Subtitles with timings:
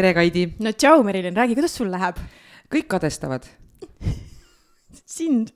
[0.00, 0.46] tere, Kaidi.
[0.64, 2.20] no tšau, Merilin, räägi, kuidas sul läheb?
[2.72, 3.44] kõik kadestavad
[5.18, 5.52] sind?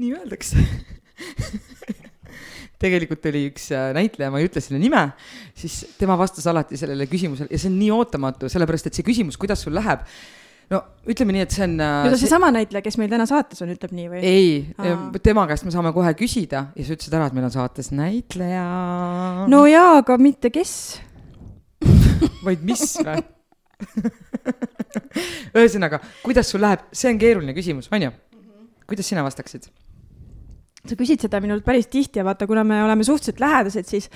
[0.00, 0.62] nii öeldakse
[2.84, 5.06] tegelikult oli üks äh, näitleja, ma ei ütle selle nime,
[5.56, 9.38] siis tema vastas alati sellele küsimusele ja see on nii ootamatu, sellepärast et see küsimus,
[9.40, 10.02] kuidas sul läheb,
[10.72, 10.80] no
[11.10, 11.78] ütleme nii, et see on.
[11.78, 12.58] no ta seesama see...
[12.62, 14.24] näitleja, kes meil täna saates on, ütleb nii või?
[14.24, 17.92] ei, tema käest me saame kohe küsida ja sa ütlesid ära, et meil on saates
[17.92, 18.68] näitleja.
[19.52, 20.78] no jaa, aga mitte kes
[22.46, 22.96] vaid mis
[25.54, 28.12] või ühesõnaga, kuidas sul läheb, see on keeruline küsimus, on ju?
[28.88, 29.68] kuidas sina vastaksid?
[30.84, 34.10] sa küsid seda minult päris tihti ja vaata, kuna me oleme suhteliselt lähedased, siis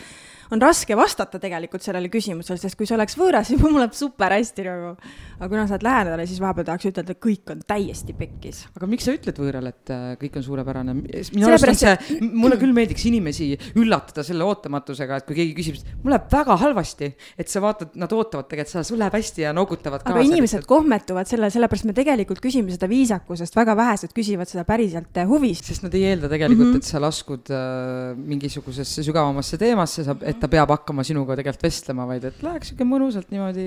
[0.55, 4.35] on raske vastata tegelikult sellele küsimusele, sest kui see oleks võõras, siis mul läheb super
[4.37, 4.95] hästi nagu.
[5.39, 8.65] aga kuna sa oled lähedane, siis vahepeal tahaks ütelda, et kõik on täiesti pekkis.
[8.77, 10.97] aga miks sa ütled võõrale, et äh, kõik on suurepärane?
[10.99, 15.81] minu arust on see, mulle küll meeldiks inimesi üllatada selle ootamatusega, et kui keegi küsib,
[16.03, 19.55] mul läheb väga halvasti, et sa vaatad, nad ootavad tegelikult seda, sul läheb hästi ja
[19.57, 20.17] noogutavad kaasa.
[20.17, 20.71] aga inimesed lihtsalt.
[20.71, 25.69] kohmetuvad selle, sellepärast me tegelikult küsime seda viisakusest, väga vähesed küsivad seda päriselt äh, huvist.
[25.69, 26.83] sest nad ei eelda tegelikult mm, -hmm.
[26.83, 32.07] et sa laskud äh, mingisugusesse sügavamasse teemasse, sa, et ta peab hakkama sinuga tegelikult vestlema,
[32.09, 33.67] vaid et läheks sihuke mõnusalt niimoodi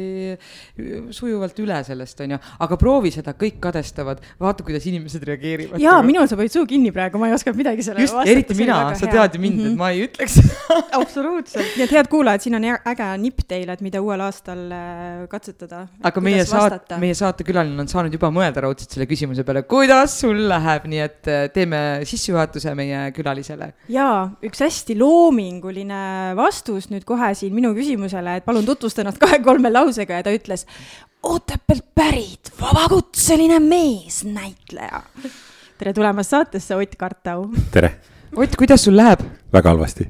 [1.15, 2.39] sujuvalt üle sellest, onju.
[2.65, 5.81] aga proovi seda, kõik kadestavad, vaata, kuidas inimesed reageerivad.
[5.81, 8.29] jaa, minul sa panid suu kinni praegu, ma ei oska midagi sellele vastata.
[8.31, 9.13] eriti mina, sa hea.
[9.17, 9.67] tead ju mind mm, -hmm.
[9.67, 9.79] et mhm.
[9.79, 10.37] ma ei ütleks
[11.01, 15.27] absoluutselt, nii et head kuulajad, siin on äge nipp teile, et mida uuel aastal äh,
[15.31, 15.85] katsetada.
[16.03, 20.47] aga meie saate, meie saatekülaline on saanud juba mõelda raudselt selle küsimuse peale, kuidas sul
[20.49, 23.73] läheb, nii et äh, teeme sissejuhatuse meie külalisele.
[23.91, 26.01] jaa, üks hästi loominguline
[26.37, 30.33] vastus vastus nüüd kohe siin minu küsimusele, et palun tutvusta ennast kahe-kolme lausega ja ta
[30.35, 30.67] ütles
[31.21, 35.01] Otepäält pärit vabakutseline meesnäitleja.
[35.77, 37.47] tere tulemast saatesse, Ott Kartau.
[37.71, 37.99] tere.
[38.35, 39.19] Ott, kuidas sul läheb?
[39.53, 40.09] väga halvasti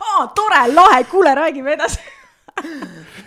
[0.00, 2.00] aa, tore, lahe, kuule, räägime edasi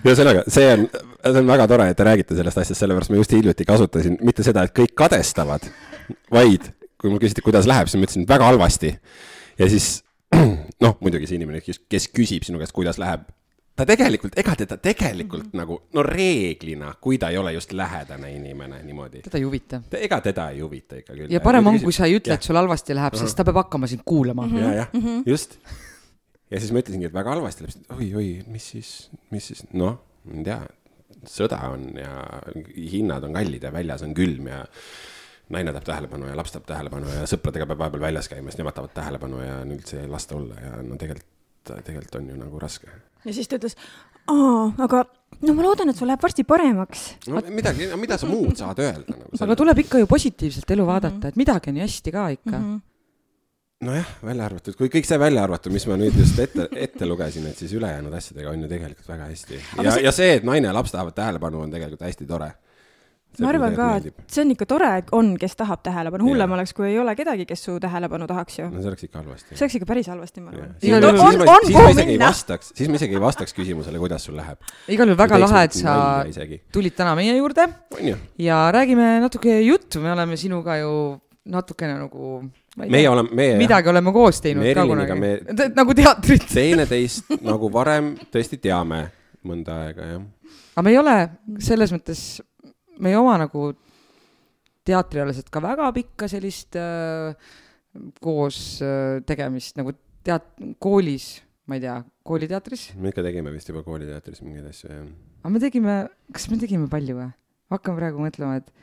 [0.05, 0.87] ühesõnaga, see on,
[1.23, 4.43] see on väga tore, et te räägite sellest asjast, sellepärast ma just hiljuti kasutasin mitte
[4.43, 5.71] seda, et kõik kadestavad,
[6.31, 6.67] vaid
[6.99, 8.97] kui mul küsiti, kuidas läheb, siis ma ütlesin väga halvasti.
[9.59, 10.01] ja siis
[10.83, 13.27] noh, muidugi see inimene, kes, kes küsib sinu käest, kuidas läheb,
[13.77, 15.61] ta tegelikult, ega teda tegelikult mm -hmm.
[15.61, 19.21] nagu, no reeglina, kui ta ei ole just lähedane inimene niimoodi.
[19.21, 19.81] teda ei huvita.
[19.91, 21.31] ega teda ei huvita ikka küll.
[21.31, 23.87] ja parem on, kui sa ei ütle, et sul halvasti läheb, sest ta peab hakkama
[23.87, 24.51] sind kuulama mm.
[24.51, 24.59] -hmm.
[24.61, 25.57] ja, jah mm -hmm., just.
[26.51, 29.97] ja siis ma ütlesingi, et väga halvasti läheb, oi, oi, mis siis, mis siis, noh,
[30.25, 30.61] ma ei tea,
[31.27, 32.41] sõda on ja
[32.91, 34.65] hinnad on kallid ja väljas on külm ja
[35.51, 38.77] naine tahab tähelepanu ja laps tahab tähelepanu ja sõpradega peab vahepeal väljas käima, sest nemad
[38.77, 42.61] tahavad tähelepanu ja on üldse ei lasta olla ja no tegelikult, tegelikult on ju nagu
[42.61, 42.93] raske.
[43.25, 43.75] ja siis ta ütles,
[44.31, 45.03] aa, aga
[45.41, 47.07] no ma loodan, et sul läheb varsti paremaks.
[47.31, 49.33] no midagi, mida sa muud saad öelda nagu.
[49.47, 52.63] aga tuleb ikka ju positiivselt elu vaadata et midagi on ju hästi ka ikka mm.
[52.63, 52.87] -hmm
[53.81, 57.47] nojah, välja arvatud, kui kõik see välja arvatud, mis ma nüüd just ette, ette lugesin,
[57.49, 59.61] et siis ülejäänud asjadega on ju tegelikult väga hästi.
[59.81, 62.51] ja see..., ja see, et naine ja laps tahavad tähelepanu, on tegelikult hästi tore
[63.39, 66.73] ma arvan ka, et see on ikka tore, et on, kes tahab tähelepanu, hullem oleks,
[66.75, 68.67] kui ei ole kedagi, kes su tähelepanu tahaks ju.
[68.73, 69.55] no see oleks ikka halvasti.
[69.55, 70.75] see oleks ikka päris halvasti, ma arvan.
[70.81, 74.01] siis, on, on, on, siis ma isegi ei vastaks, siis ma isegi ei vastaks küsimusele,
[74.03, 74.59] kuidas sul läheb.
[74.91, 75.97] igal juhul väga lahe, et sa
[76.75, 77.67] tulid täna meie juurde
[78.41, 80.93] ja räägime natuke juttu, me oleme sinuga ju
[81.51, 82.41] natukene nagu
[82.77, 83.93] meie oleme, meie midagi jah.
[83.95, 85.31] oleme koos teinud ka kunagi me...
[85.75, 89.07] nagu teatrit teineteist nagu varem tõesti teame
[89.47, 90.21] mõnda aega, jah.
[90.75, 91.15] aga me ei ole
[91.63, 92.23] selles mõttes
[92.99, 93.71] me ei oma nagu
[94.87, 97.35] teatrialaselt ka väga pikka sellist äh,
[98.23, 99.93] koos äh, tegemist nagu
[100.25, 101.33] teat-, koolis,
[101.69, 102.91] ma ei tea, kooliteatris.
[102.97, 105.05] me ikka tegime vist juba kooliteatris mingeid asju, jah.
[105.43, 105.99] aga me tegime,
[106.33, 107.29] kas me tegime palju või?
[107.71, 108.73] hakkan praegu mõtlema, et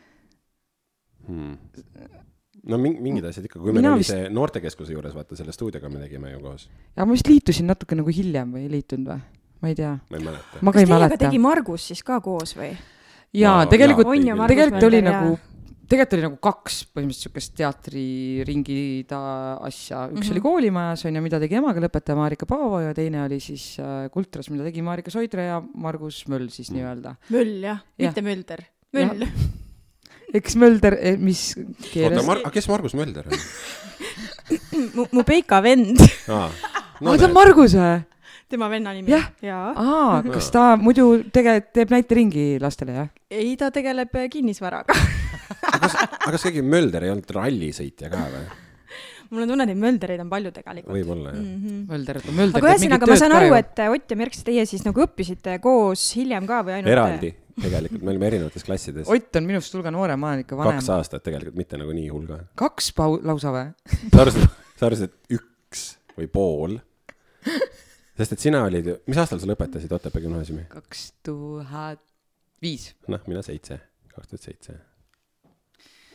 [1.28, 2.24] hmm
[2.68, 4.12] no mingid asjad ikka, kui meil oli vist...
[4.12, 6.68] see noortekeskuse juures, vaata selle stuudioga me tegime ju koos.
[6.96, 9.20] ja ma vist liitusin natuke nagu hiljem või ei liitunud või?
[9.62, 9.94] ma ei tea.
[10.10, 10.62] ma ei mäleta.
[10.62, 11.20] ma ka ei mäleta.
[11.24, 12.72] tegi Margus siis ka koos või?
[13.36, 14.10] Jaa, tegelikult,
[14.48, 15.34] tegelikult oli nagu,
[15.88, 19.20] tegelikult oli nagu kaks põhimõtteliselt sihukest teatriringi ta
[19.64, 20.32] asja, üks mm -hmm.
[20.34, 24.50] oli koolimajas on ju, mida tegi emakeeleõpetaja Marika Paavo ja teine oli siis äh, Kultras,
[24.50, 26.76] mida tegi Marika Soidre ja Margus Möll siis mm.
[26.76, 27.14] nii-öelda.
[27.30, 29.26] Möll jah ja., mitte Mölder, Möll.
[30.34, 31.54] eks Mölder, eh, mis
[31.92, 32.18] keeles?
[32.18, 33.38] oota, Mar-, kes Margus Mölder on
[34.96, 36.48] mu, mu Peika vend aa,
[37.00, 37.98] no, ta on Margus või?
[38.48, 39.12] Tema venna nimi.
[39.12, 39.58] jah ja.
[39.76, 43.10] aa, kas ta muidu tegelikult teeb näiteringi lastele, jah?
[43.30, 44.96] ei, ta tegeleb kinnisvaraga
[45.74, 48.46] aga kas, aga kas keegi Mölder ei olnud rallisõitja ka või?
[49.32, 50.94] mul on tunne, et neid Möldereid on palju tegelikult.
[50.96, 51.82] võib-olla jah mm -hmm..
[51.90, 55.58] Mölder, Mölder aga ühesõnaga, ma saan aru, et Ott ja Merks, teie siis nagu õppisite
[55.64, 56.92] koos hiljem ka või ainult?
[56.94, 59.08] eraldi, tegelikult, me olime erinevates klassides.
[59.12, 60.80] Ott on minust hulga noorem, ma olen ikka vanem.
[60.80, 62.40] kaks aastat tegelikult, mitte nagu nii hull ka.
[62.64, 63.66] kaks pau-, lausa või?
[64.14, 64.48] sa arvasid,
[64.78, 65.84] sa arvasid, et üks
[66.16, 66.78] või pool?
[68.18, 70.66] sest et sina olid ju, mis aastal sa lõpetasid Otepää gümnaasiumi?
[70.72, 72.02] kaks tuhat
[72.62, 72.90] viis.
[73.10, 73.80] noh, mina seitse,
[74.14, 74.78] kaks tuhat seitse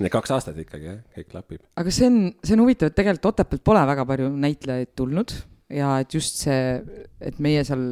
[0.02, 1.66] Need kaks aastat ikkagi jah, kõik klapib.
[1.80, 5.36] aga see on, see on huvitav, et tegelikult Otepäält pole väga palju näitlejaid tulnud
[5.74, 6.64] ja et just see,
[7.22, 7.86] et meie seal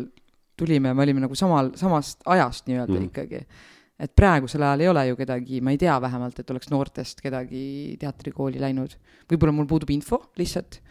[0.60, 3.12] tulime, me olime nagu samal, samast ajast nii-öelda mm.
[3.12, 3.70] ikkagi.
[4.02, 7.64] et praegusel ajal ei ole ju kedagi, ma ei tea vähemalt, et oleks noortest kedagi
[8.02, 8.98] teatrikooli läinud.
[9.30, 10.82] võib-olla mul puudub info lihtsalt,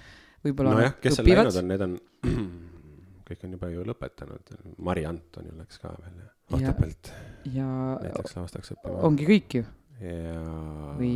[0.46, 2.00] võib-olla nojah, kes seal läinud on, need on,
[3.30, 4.54] kõik on juba ju lõpetanud,
[4.86, 6.22] Mari Anton ju läks ka veel
[6.58, 7.12] Otepäält
[7.54, 7.68] ja
[8.02, 8.96] näiteks lavastaks õppima.
[9.06, 9.64] ongi kõik ju
[10.00, 10.40] ja
[10.98, 11.14] või?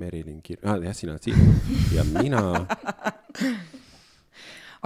[0.00, 1.36] Merilin Kir-, ah jah, sina oled siin
[1.92, 2.40] ja mina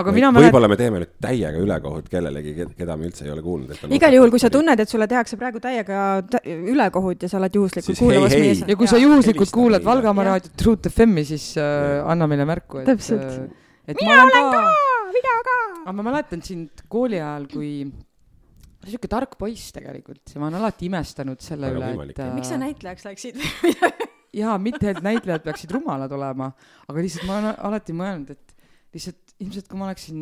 [0.00, 0.48] aga mina mäletan.
[0.48, 3.84] võib-olla me teeme nüüd täiega ülekohut kellelegi, keda me üldse ei ole kuulnud.
[3.94, 5.98] igal juhul, kui sa tunned, et sulle tehakse praegu täiega
[6.50, 8.56] ülekohut ja sa oled juhuslikult kuulamas meie.
[8.72, 12.90] ja kui sa juhuslikult kuulad Valgamaa raadiot Truth FM-i, siis äh, anna meile märku, et.
[12.90, 13.94] täpselt äh,.
[14.00, 14.64] mina olen ka,
[15.14, 15.58] mina ka.
[15.84, 17.70] aga ma mäletan sind kooli ajal, kui
[18.84, 22.34] sihuke tark poiss tegelikult ja ma olen alati imestanud selle Väga üle, et äh....
[22.36, 23.40] miks sa näitlejaks läksid
[24.42, 26.50] jaa, mitte et näitlejad peaksid rumalad olema,
[26.88, 28.54] aga lihtsalt ma olen alati mõelnud, et
[28.94, 30.18] lihtsalt ilmselt kui ma oleksin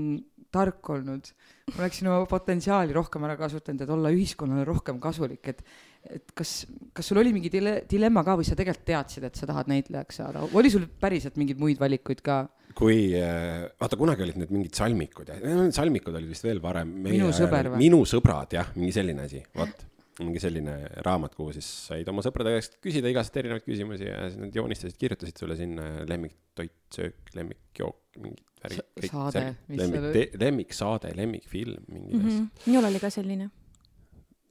[0.52, 1.30] tark olnud,
[1.72, 5.62] ma oleksin oma potentsiaali rohkem ära kasutanud, et olla ühiskonnale rohkem kasulik, et
[6.10, 6.54] et kas,
[6.96, 10.18] kas sul oli mingi dile-, dilemma ka või sa tegelikult teadsid, et sa tahad näitlejaks
[10.22, 12.42] saada, oli sul päriselt mingeid muid valikuid ka?
[12.72, 15.38] kui, äh, vaata kunagi olid need mingid salmikud ja
[15.76, 16.94] salmikud olid vist veel varem.
[17.04, 17.82] minu sõber või?
[17.84, 19.88] minu sõbrad jah, mingi selline asi, vot
[20.20, 20.74] mingi selline
[21.06, 24.98] raamat, kuhu siis said oma sõprade käest küsida igast erinevaid küsimusi ja siis nad joonistasid,
[25.00, 29.08] kirjutasid sulle sinna lemmiktoit, söök, lemmikjook, mingid värgid.
[29.08, 29.44] saade.
[29.68, 32.34] lemmik, lemmiksaade, lemmikfilm, mingid mm -hmm.
[32.34, 32.66] asjad.
[32.66, 33.50] minul oli ka selline.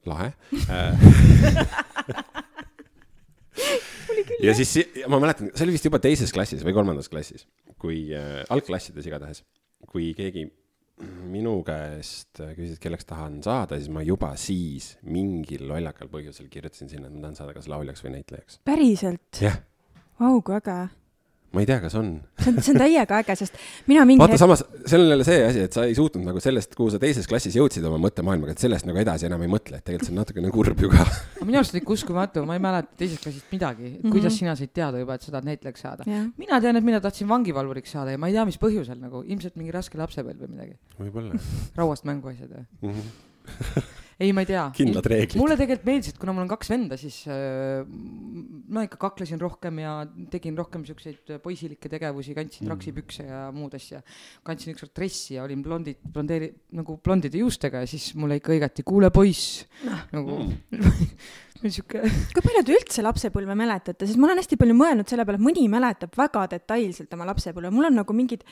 [0.10, 0.32] Lahe
[4.42, 4.74] ja siis
[5.12, 7.46] ma mäletan, see oli vist juba teises klassis või kolmandas klassis,
[7.82, 9.44] kui äh, algklassides igatahes,
[9.92, 10.48] kui keegi
[11.32, 17.10] minu käest küsis, kelleks tahan saada, siis ma juba siis mingil lollakal põhjusel kirjutasin sinna,
[17.10, 18.62] et ma tahan saada kas lauljaks või näitlejaks.
[18.68, 19.42] päriselt?
[19.42, 19.62] jah.
[20.22, 20.80] Vau, kui äge
[21.52, 22.12] ma ei tea, kas on.
[22.40, 23.58] see on, see on täiega äge, sest
[23.92, 26.44] mina mingi vaata hetk..., samas seal on jälle see asi, et sa ei suutnud nagu
[26.44, 29.82] sellest, kuhu sa teises klassis jõudsid oma mõttemaailmaga, et sellest nagu edasi enam ei mõtle,
[29.82, 31.06] et tegelikult see on natukene kurb ju ka.
[31.44, 34.16] minu arust oli uskumatu, ma ei mäleta teisest klassist midagi, et mm -hmm.
[34.16, 36.30] kuidas sina said teada juba, et sa tahad näitlejaks saada yeah..
[36.38, 39.56] mina tean, et mina tahtsin vangivalvuriks saada ja ma ei tea, mis põhjusel nagu, ilmselt
[39.60, 40.78] mingi raske lapsepõlv või midagi.
[41.00, 41.42] võib-olla.
[41.80, 42.96] rauast mänguasjad või mm?
[42.96, 44.64] -hmm ei, ma ei tea.
[44.78, 45.38] kindlad reeglid.
[45.42, 47.82] mulle tegelikult meeldis, et kuna mul on kaks venda, siis äh,
[48.72, 49.96] ma ikka kaklesin rohkem ja
[50.34, 52.74] tegin rohkem siukseid poisilikke tegevusi, kandsin mm.
[52.76, 54.02] raksipükse ja muud asja.
[54.48, 58.86] kandsin ükskord dressi ja olin blondid, blondeeri-, nagu blondide juustega ja siis mulle ikka hõigati,
[58.88, 61.02] kuule poiss no., nagu mm.
[61.70, 62.02] sihuke.
[62.34, 65.46] kui palju te üldse lapsepõlve mäletate, sest ma olen hästi palju mõelnud selle peale, et
[65.46, 68.46] mõni mäletab väga detailselt oma lapsepõlve, mul on nagu mingid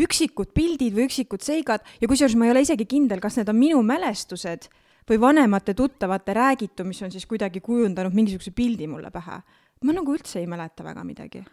[0.00, 3.60] üksikud pildid või üksikud seigad ja kusjuures ma ei ole isegi kindel, kas need on
[3.60, 4.68] minu mälestused
[5.10, 9.40] või vanemate tuttavate räägitu, mis on siis kuidagi kujundanud mingisuguse pildi mulle pähe.
[9.84, 11.44] ma nagu üldse ei mäleta väga midagi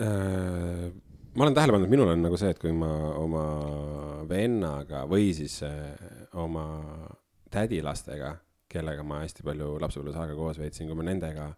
[0.00, 0.92] äh,.
[1.34, 3.44] ma olen tähele pannud, minul on nagu see, et kui ma oma
[4.28, 5.94] vennaga või siis äh,
[6.32, 6.66] oma
[7.52, 8.36] tädilastega,
[8.68, 11.50] kellega ma hästi palju lapsepõlves aega koos veetsin, kui ma nendega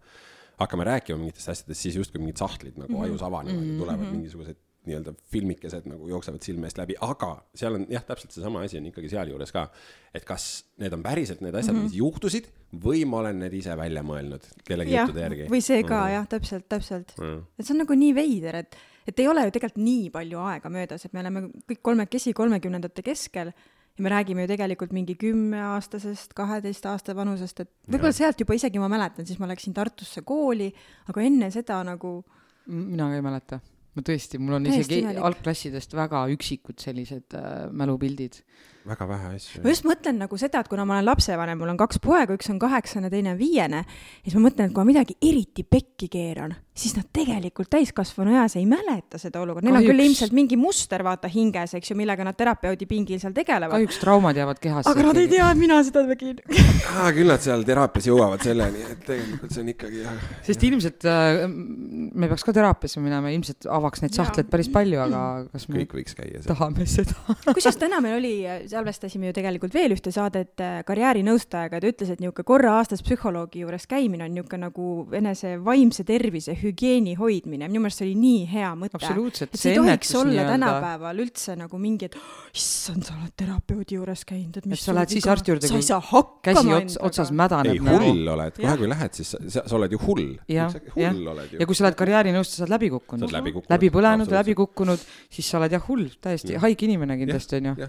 [0.59, 3.05] hakkame rääkima mingitest asjadest, siis justkui mingid sahtlid nagu mm -hmm.
[3.05, 3.73] ajus avanevad mm -hmm.
[3.75, 4.17] ja tulevad mhm.
[4.17, 4.57] mingisugused
[4.89, 8.89] nii-öelda filmikesed nagu jooksevad silme eest läbi, aga seal on jah, täpselt seesama asi on
[8.91, 9.67] ikkagi sealjuures ka.
[10.15, 11.91] et kas need on päriselt need asjad mm, -hmm.
[11.91, 12.49] mis juhtusid
[12.85, 15.47] või ma olen need ise välja mõelnud kellegi juttude järgi.
[15.51, 16.15] või see ka mm -hmm.
[16.15, 17.25] jah, täpselt, täpselt mm.
[17.25, 17.45] -hmm.
[17.59, 18.77] et see on nagu nii veider, et,
[19.07, 23.03] et ei ole ju tegelikult nii palju aega möödas, et me oleme kõik kolmekesi kolmekümnendate
[23.03, 23.53] keskel
[23.97, 28.79] ja me räägime ju tegelikult mingi kümneaastasest, kaheteist aasta vanusest, et võib-olla sealt juba isegi
[28.79, 30.73] ma mäletan, siis ma läksin Tartusse kooli,
[31.09, 32.25] aga enne seda nagu
[32.67, 33.61] mina ka ei mäleta
[33.95, 35.25] ma tõesti, mul on Täiesti isegi imelik.
[35.31, 38.41] algklassidest väga üksikud sellised äh, mälupildid
[38.85, 39.63] väga vähe asju.
[39.65, 42.51] ma just mõtlen nagu seda, et kuna ma olen lapsevanem, mul on kaks poega, üks
[42.53, 43.85] on kaheksane, teine on viiene,
[44.23, 48.57] siis ma mõtlen, et kui ma midagi eriti pekki keeran, siis nad tegelikult täiskasvanu eas
[48.59, 52.27] ei mäleta seda olukorda, neil on küll ilmselt mingi muster, vaata, hinges, eks ju, millega
[52.27, 53.79] nad terapeudi pingil seal tegelevad.
[53.79, 54.93] kahjuks traumad jäävad kehasse.
[54.93, 56.43] aga nad ei tea, et mina seda tegin
[56.91, 57.09] ah,.
[57.15, 60.29] küll nad seal teraapias jõuavad selleni, et tegelikult see on ikkagi jah.
[60.45, 65.25] sest ilmselt äh, me peaks ka teraapiasse minema, ilmselt avaks neid sahtleid päris palju, aga
[65.55, 66.51] kas me kõik võiks käia seal.
[66.53, 68.35] tahame seda kusjuures täna meil oli
[68.75, 73.03] salvestasime ju tegelikult veel ühte saadet äh, karjäärinõustajaga ja ta ütles, et niisugune korra aastas
[73.05, 78.17] psühholoogi juures käimine on niisugune nagu enese vaimse tervise hügieeni hoidmine, minu meelest see oli
[78.21, 78.99] nii hea mõte.
[78.99, 83.99] absoluutselt, see ei tohiks olla tänapäeval üldse nagu mingi, et oh, issand, sa oled terapeudi
[83.99, 87.77] juures käinud, et mis et sa lähed siis arsti juurde, kui käsi ots, otsas mädaneb.
[87.77, 90.35] ei, hull oled, kohe kui lähed, siis sa, sa oled ju hull.
[90.51, 93.39] ja, ja, ja kui sa oled karjäärinõustaja, sa oled läbi kukkunud,
[93.71, 97.89] läbi põlenud, läbi kukkunud, siis sa oled jah hull, täiesti haige inimene kindlasti onju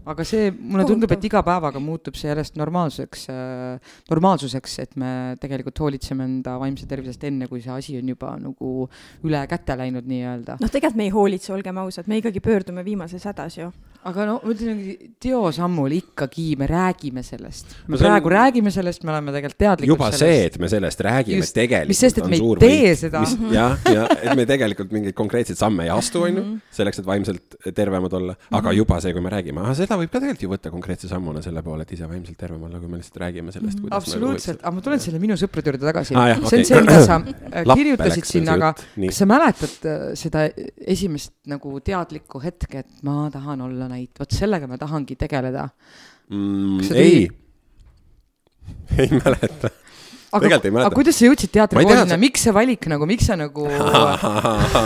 [0.09, 5.11] aga see, mulle tundub, et iga päevaga muutub see järjest normaalsuseks äh,, normaalsuseks, et me
[5.41, 8.87] tegelikult hoolitseme enda vaimse tervisest enne, kui see asi on juba nagu
[9.27, 10.57] üle käte läinud nii-öelda.
[10.61, 13.69] noh, tegelikult me ei hoolitse, olgem ausad, me ikkagi pöördume viimases hädas ju.
[14.09, 14.81] aga no ma ütlen,
[15.21, 17.77] teosammul ikkagi me räägime sellest.
[17.85, 18.35] me no praegu on...
[18.39, 20.25] räägime sellest, me oleme tegelikult teadlikud juba sellest.
[20.25, 23.01] see, et me sellest räägime, tegelikult mis sest, et me ei tee võit.
[23.05, 23.23] seda.
[23.53, 26.59] jah, ja et me tegelikult mingeid konkreetseid samme ei astu, on ju, mhm.
[26.73, 28.77] selleks, et vaimselt tervemad olla, aga mhm.
[28.81, 31.63] juba see, kui me räägime, ahah, seda võib ka tegelikult ju võtta konkreetse sammuna selle
[31.65, 34.85] poole, et ise vaimselt tervem olla, kui me lihtsalt räägime sellest, kuidas absoluutselt, aga ma
[34.85, 36.17] tulen selle minu sõprade juurde tagasi.
[36.17, 36.33] Ah,.
[36.35, 36.61] see okay.
[36.61, 37.19] on see, mida sa
[37.61, 40.45] äh, kirjutasid sinna, aga kas sa mäletad äh, seda
[40.95, 45.67] esimest nagu teadlikku hetke, et ma tahan olla näit-, vot sellega ma tahangi tegeleda?
[46.31, 46.91] Mm,?
[46.95, 47.27] ei,
[49.01, 49.71] ei mäleta
[50.31, 53.67] aga, aga kuidas sa jõudsid teatrikoolini, miks see valik nagu, miks sa nagu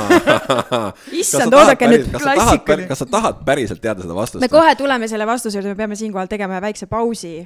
[1.22, 2.80] issand, oodake nüüd klassika.
[2.90, 4.42] kas sa tahad päriselt teada seda vastust?
[4.42, 7.46] me kohe tuleme selle vastuse juurde, me peame siinkohal tegema väikse pausi.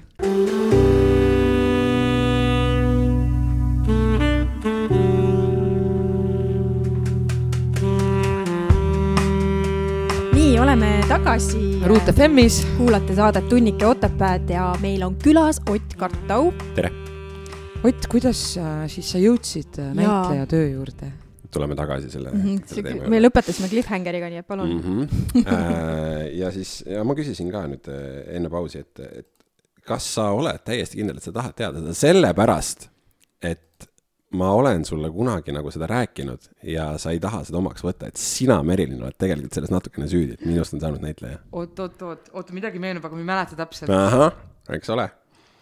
[10.40, 11.68] nii, oleme tagasi.
[11.90, 12.64] Ruut FM-is.
[12.78, 16.52] kuulate saadet Tunnike Otepääd ja meil on külas Ott Kartau.
[16.76, 17.09] tere
[17.84, 21.14] Ott, kuidas äh, siis sa jõudsid äh, näitleja töö juurde?
[21.50, 22.58] tuleme tagasi selle mm.
[22.60, 23.08] -hmm.
[23.10, 24.82] Me lõpetasime cliffhangeriga, nii et palun mm.
[24.84, 25.46] -hmm.
[26.42, 27.88] ja siis, ja ma küsisin ka nüüd
[28.36, 29.30] enne pausi, et, et
[29.88, 32.90] kas sa oled täiesti kindel, et sa tahad teada seda sellepärast,
[33.42, 33.88] et
[34.36, 38.20] ma olen sulle kunagi nagu seda rääkinud ja sa ei taha seda omaks võtta, et
[38.20, 41.40] sina, Merilin, oled tegelikult selles natukene süüdi, et minust on saanud näitleja.
[41.52, 43.90] oot, oot, oot, oot, midagi meenub, aga ma ei mäleta täpselt.
[43.90, 44.36] ahah,
[44.70, 45.10] eks ole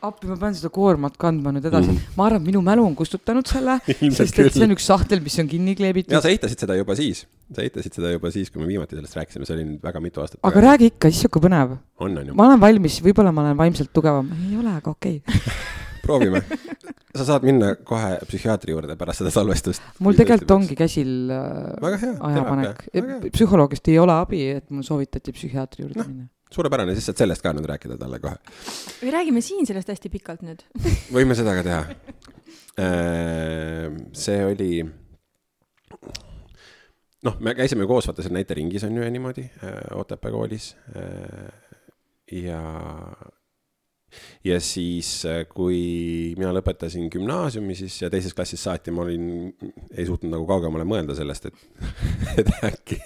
[0.06, 1.96] appi, ma pean seda koormat kandma nüüd edasi mm.
[1.98, 2.18] -hmm.
[2.20, 3.80] ma arvan, et minu mälu on kustutanud selle
[4.20, 6.14] sest et see on üks sahtel, mis on kinni kleebitud.
[6.14, 9.18] ja sa eitasid seda juba siis, sa eitasid seda juba siis, kui me viimati sellest
[9.18, 11.78] rääkisime, see oli nüüd väga mitu aastat aga räägi ikka, siis sihuke põnev.
[11.98, 12.38] on, on ju.
[12.38, 15.58] ma olen valmis, võib-olla ma olen vaimselt tugevam, ei ole, aga okei okay.
[16.08, 16.44] proovime.
[17.18, 19.82] sa saad minna kohe psühhiaatri juurde pärast seda salvestust.
[20.06, 22.00] mul tegelikult ongi käsil äh,
[22.30, 22.88] ajapanek.
[23.34, 26.10] psühholoogist ei ole abi, et mul soovitati psühhiaatri juurde no.
[26.12, 28.38] minna suurepärane, siis saad sellest ka nüüd rääkida talle kohe.
[29.02, 30.64] või räägime siin sellest hästi pikalt nüüd
[31.16, 31.82] võime seda ka teha.
[32.78, 34.72] Äh, see oli,
[37.26, 40.76] noh, me käisime koos vaata seal näiteringis on ju ja niimoodi äh, Otepää koolis.
[40.96, 41.50] Äh,
[42.44, 42.62] ja,
[44.46, 45.10] ja siis,
[45.54, 45.82] kui
[46.38, 49.52] mina lõpetasin gümnaasiumi, siis ja teises klassis saati ma olin,
[49.92, 51.68] ei suutnud nagu kaugemale mõelda sellest, et,
[52.44, 53.02] et äkki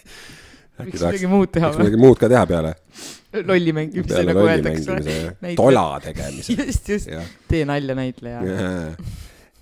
[0.80, 1.86] võiks midagi muud teha või?
[1.86, 2.74] midagi muud ka teha peale.
[3.48, 5.56] lolli mängimise, nagu öeldakse.
[5.60, 6.58] tola tegemise.
[6.60, 7.10] just, just,
[7.52, 8.44] tee nalja näitleja.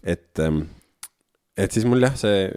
[0.04, 0.66] et, ähm,
[1.58, 2.50] et siis mul jah, see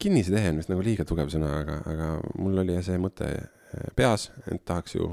[0.00, 4.30] kinnisidee on vist nagu liiga tugev sõna, aga, aga mul oli see mõte äh, peas,
[4.50, 5.12] et tahaks ju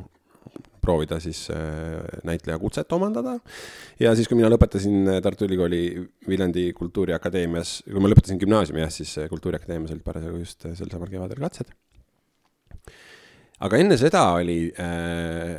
[0.81, 3.35] proovida siis äh, näitleja kutset omandada.
[3.99, 5.81] ja siis, kui mina lõpetasin Tartu Ülikooli
[6.29, 11.43] Viljandi Kultuuriakadeemias, kui ma lõpetasin gümnaasiumi jah, siis Kultuuriakadeemias olid parasjagu just sel samal kevadel
[11.43, 11.75] katsed
[13.63, 15.57] aga enne seda oli äh,,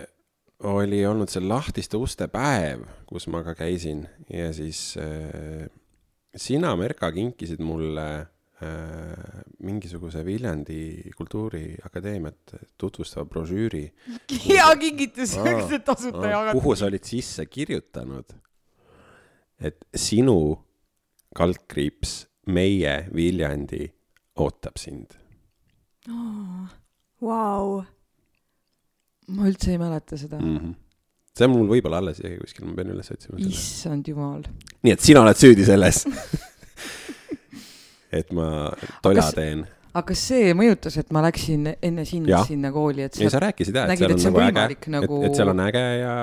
[0.68, 5.68] oli olnud see lahtiste uste päev, kus ma ka käisin ja siis äh,
[6.34, 13.84] sina, Merka, kinkisid mulle äh, mingisuguse Viljandi Kultuuriakadeemiat tutvustava brošüüri.
[14.46, 15.36] hea kingitus,
[15.84, 16.56] tasuta jagada.
[16.58, 18.34] kuhu sa olid sisse kirjutanud,
[19.62, 20.58] et sinu
[21.38, 23.86] kaldkriips, meie Viljandi
[24.38, 25.18] ootab sind
[26.08, 26.47] oh
[27.24, 27.80] Vau.
[29.28, 30.58] ma üldse ei mäleta seda mm.
[30.58, 30.76] -hmm.
[31.36, 34.46] see on mul võib-olla alles isegi kuskil, ma pean üles otsima issand jumal.
[34.86, 36.04] nii et sina oled süüdi selles
[38.20, 38.70] et ma
[39.04, 39.66] tola kas, teen.
[39.92, 42.40] aga kas see mõjutas, et ma läksin enne sind ja.
[42.48, 45.28] sinna kooli, et sa ei, sa rääkisid jah, et seal on nagu äge nagu..., et,
[45.28, 46.16] et seal on äge ja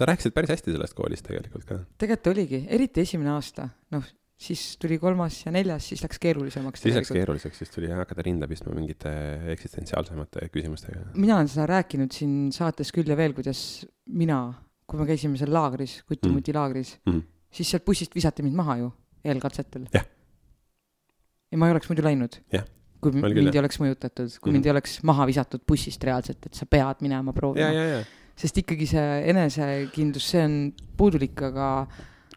[0.00, 1.82] sa rääkisid päris hästi sellest koolist tegelikult ka.
[1.98, 4.06] tegelikult oligi, eriti esimene aasta, noh
[4.44, 6.82] siis tuli kolmas ja neljas, siis läks keerulisemaks.
[6.84, 9.12] siis läks keeruliseks, siis tuli hakata rinda pistma mingite
[9.54, 11.06] eksistentsiaalsemate küsimustega.
[11.14, 14.40] mina olen seda rääkinud siin saates küll ja veel, kuidas mina,
[14.86, 16.58] kui me käisime seal laagris, Kutimuti mm.
[16.58, 17.22] laagris mm, -hmm.
[17.60, 18.92] siis sealt bussist visati mind maha ju
[19.24, 19.88] eelkatsetel.
[19.94, 20.06] jah.
[21.50, 22.40] ja ma ei oleks muidu läinud.
[22.52, 22.66] jah
[23.04, 24.52] kui mind küll, ei oleks mõjutatud, kui mm -hmm.
[24.56, 28.04] mind ei oleks maha visatud bussist reaalselt, et sa pead minema proovima.
[28.36, 31.86] sest ikkagi see enesekindlus, see on puudulik, aga.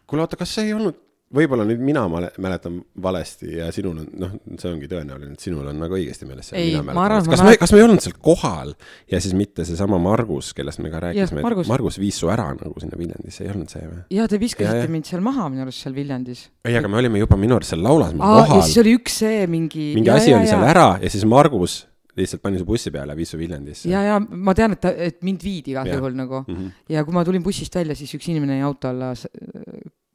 [0.06, 4.34] kuule, oota, kas see ei olnud võib-olla nüüd mina mäletan valesti ja sinul on, noh,
[4.56, 6.62] see ongi tõenäoline, et sinul on nagu õigesti meeles see.
[6.62, 8.72] ei, ma arvan, et kas me, kas me ei olnud seal kohal
[9.12, 11.68] ja siis mitte seesama Margus, kellest me ka rääkisime, Margus.
[11.68, 14.00] Margus viis su ära nagu sinna Viljandisse, ei olnud see või?
[14.16, 14.94] ja te viskasite ja, ja.
[14.94, 16.46] mind seal maha minu arust seal Viljandis.
[16.64, 18.62] ei, aga me olime juba minu arust seal laulasmaal kohal.
[18.62, 19.92] ja siis oli üks see mingi.
[19.98, 20.56] mingi ja, asi ja, oli ja.
[20.56, 21.82] seal ära ja siis Margus
[22.18, 23.90] lihtsalt pani su bussi peale viis su Viljandisse.
[23.90, 26.72] ja, ja ma tean, et ta, et mind viidi igal juhul nagu mm -hmm.
[26.94, 29.14] ja kui ma tulin bussist välja, siis üks inimene jäi auto alla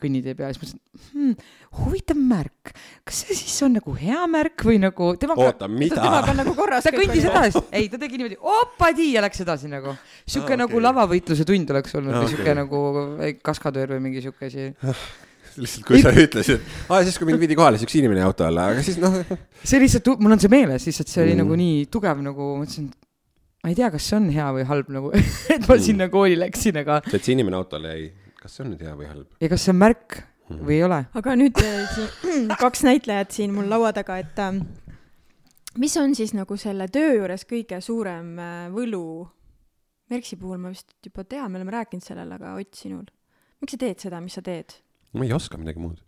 [0.03, 1.33] kõnnitee peal, siis mõtlesin hmm,,
[1.79, 2.73] huvitav märk,
[3.07, 5.49] kas see siis on nagu hea märk või nagu temaga.
[5.49, 5.99] oota, mida?
[6.01, 6.87] temaga on nagu korras.
[6.87, 9.95] ta kõndis edasi, ei, ta tegi niimoodi opadi ja läks edasi nagu.
[10.25, 10.61] sihuke ah, okay.
[10.65, 12.59] nagu lavavõitluse tund oleks olnud ah, või sihuke okay.
[12.63, 14.71] nagu kaskadöör või mingi sihuke asi
[15.63, 18.47] lihtsalt, kui sa ütlesid, aa siis, kui mind viidi kohale, siis üks inimene jäi auto
[18.47, 19.21] alla, aga siis noh.
[19.61, 21.43] see lihtsalt, mul on see meeles, lihtsalt see oli mm.
[21.43, 22.91] nagu nii tugev nagu, mõtlesin,
[23.63, 25.13] ma ei tea, kas see on hea või halb nagu
[25.55, 25.85] et ma mm.
[25.87, 27.01] sinna kooli läksin, aga.
[27.11, 28.11] et see inimene autole jäi
[28.43, 29.27] kas see on nüüd hea või halb?
[29.39, 30.29] ja kas see on märk mm
[30.67, 30.99] või ei ole?
[31.15, 32.01] aga nüüd äh,
[32.63, 34.59] kaks näitlejat siin mul laua taga, et äh,
[35.79, 39.23] mis on siis nagu selle töö juures kõige suurem äh, võlu?
[40.11, 43.05] Merksi puhul ma vist juba tean, me oleme rääkinud sellel, aga Ott, sinul,
[43.63, 44.75] miks sa teed seda, mis sa teed?
[45.13, 46.01] Ma ei oska midagi muud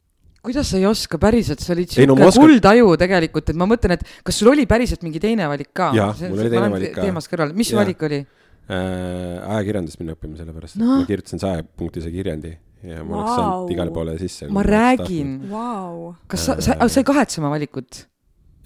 [0.46, 2.46] kuidas sa ei oska päriselt, sa olid siuke no, oskan...
[2.46, 5.92] kuldaju tegelikult, et ma mõtlen, et kas sul oli päriselt mingi teine valik ka?
[5.98, 7.06] jah, mul oli teine valik ka.
[7.08, 7.80] teemast kõrval, mis ja.
[7.82, 8.22] valik oli?
[8.22, 11.00] äh, ajakirjandust minna õppima, sellepärast no.
[11.02, 12.54] ma kirjutasin sajapunktise kirjandi
[12.86, 13.22] ja ma wow.
[13.22, 14.50] oleks saanud igale poole sisse.
[14.54, 18.06] ma räägin wow., kas sa, sa, sa ei kahetse oma valikut?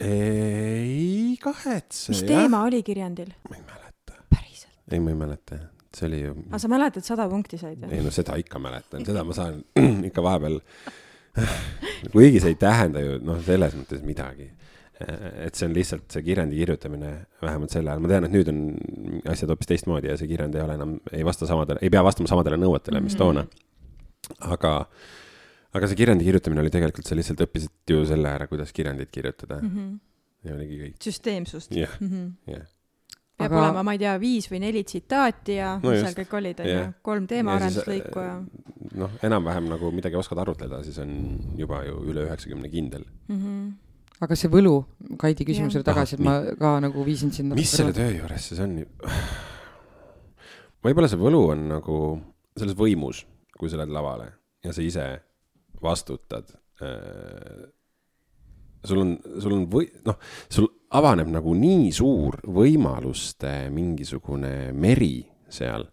[0.03, 2.11] ei kahetse.
[2.13, 2.69] mis teema jah.
[2.71, 3.33] oli kirjandil?
[3.49, 4.23] ma ei mäleta.
[4.31, 4.79] päriselt?
[4.91, 5.61] ei, ma ei mäleta,
[5.95, 6.35] see oli ju.
[6.49, 7.97] aga sa mäletad, sada punkti said või?
[7.97, 9.61] ei no seda ikka mäletan, seda ma saan
[10.09, 10.59] ikka vahepeal
[12.13, 14.51] kuigi see ei tähenda ju noh, selles mõttes midagi
[14.99, 18.57] et see on lihtsalt see kirjandi kirjutamine, vähemalt sel ajal, ma tean, et nüüd on
[19.31, 22.27] asjad hoopis teistmoodi ja see kirjand ei ole enam, ei vasta samadele, ei pea vastama
[22.31, 23.21] samadele nõuetele, mis mhm.
[23.21, 23.45] toona.
[24.55, 24.73] aga,
[25.79, 29.61] aga see kirjandi kirjutamine oli tegelikult, sa lihtsalt õppisid ju selle ära, kuidas kirjandit kirjutada
[29.61, 29.71] mm.
[29.71, 29.95] -hmm.
[30.49, 30.99] ja oligi kõik.
[31.07, 31.71] süsteemsust.
[31.79, 32.35] jah, mhm.
[32.51, 32.67] jah
[33.39, 33.61] peab aga...
[33.63, 36.87] olema, ma ei tea, viis või neli tsitaati ja no mis seal kõik olid, onju,
[37.05, 38.33] kolm teemaarendusliiku ja.
[38.99, 41.13] noh, enam-vähem nagu midagi oskad arutleda, siis on
[41.59, 43.37] juba ju üle üheksakümne kindel mm.
[43.37, 43.69] -hmm
[44.19, 44.73] aga see võlu,
[45.19, 47.55] Kaidi küsimusele tagasi, et ma ka nagu viisin sinna.
[47.55, 48.73] mis selle töö juures siis on?
[50.83, 51.99] võib-olla see võlu on nagu
[52.59, 53.23] selles võimus,
[53.55, 54.27] kui sa lähed lavale
[54.65, 55.05] ja sa ise
[55.83, 56.51] vastutad.
[56.83, 57.69] Äh,
[58.83, 60.19] sul on, sul on või-, noh,
[60.51, 65.85] sul avaneb nagu nii suur võimaluste mingisugune meri seal.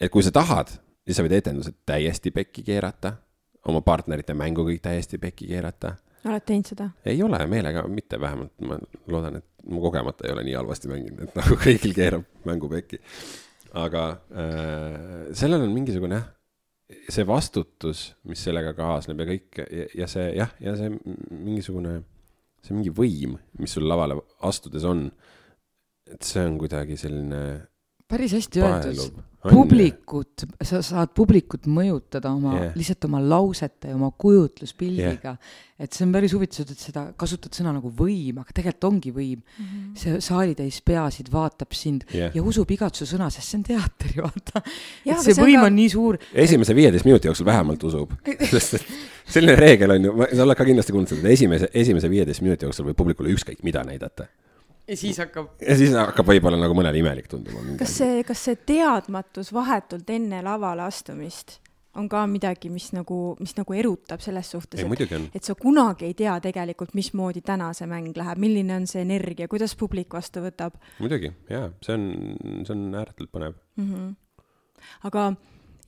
[0.00, 0.72] et kui sa tahad,
[1.04, 3.16] siis sa võid etendused täiesti pekki keerata,
[3.68, 5.96] oma partnerite mängu kõik täiesti pekki keerata
[6.30, 6.88] oled teinud seda?
[7.06, 8.78] ei ole, meelega mitte, vähemalt ma
[9.12, 13.00] loodan, et ma kogemata ei ole nii halvasti mänginud, et nagu kõigil keerab mängu pekki.
[13.76, 16.28] aga äh, sellel on mingisugune jah,
[17.10, 20.92] see vastutus, mis sellega kaasneb ja kõik ja, ja see jah, ja see
[21.30, 22.00] mingisugune,
[22.66, 25.08] see mingi võim, mis sul lavale astudes on.
[26.06, 27.40] et see on kuidagi selline
[28.08, 29.22] päris hästi öeldud.
[29.46, 35.52] publikut, sa saad publikut mõjutada oma yeah., lihtsalt oma lausete ja oma kujutluspildiga yeah..
[35.78, 39.36] et see on päris huvitav, et seda kasutad sõna nagu võim, aga tegelikult ongi võim
[39.36, 39.68] mm.
[39.68, 39.92] -hmm.
[40.02, 42.34] see saalitäis peasid vaatab sind yeah.
[42.34, 44.64] ja usub igat su sõna, sest see on teater ju vaata.
[45.04, 45.70] et see võim on, ka...
[45.70, 46.18] on nii suur.
[46.46, 48.16] esimese viieteist minuti jooksul vähemalt usub
[48.54, 48.90] sest et
[49.36, 52.66] selline reegel on ju, sa oled ka kindlasti kuulnud seda, et esimese, esimese viieteist minuti
[52.66, 54.26] jooksul võib publikule ükskõik mida näidata
[54.88, 55.52] ja siis hakkab.
[55.60, 57.62] ja siis hakkab võib-olla nagu mõnele imelik tunduma.
[57.80, 61.58] kas see, kas see teadmatus vahetult enne lavale astumist
[61.96, 66.14] on ka midagi, mis nagu, mis nagu erutab selles suhtes, et, et sa kunagi ei
[66.18, 70.76] tea tegelikult, mismoodi täna see mäng läheb, milline on see energia, kuidas publik vastu võtab.
[71.00, 72.06] muidugi, jaa, see on,
[72.68, 73.90] see on ääretult põnev mm.
[73.90, 74.14] -hmm.
[75.08, 75.32] aga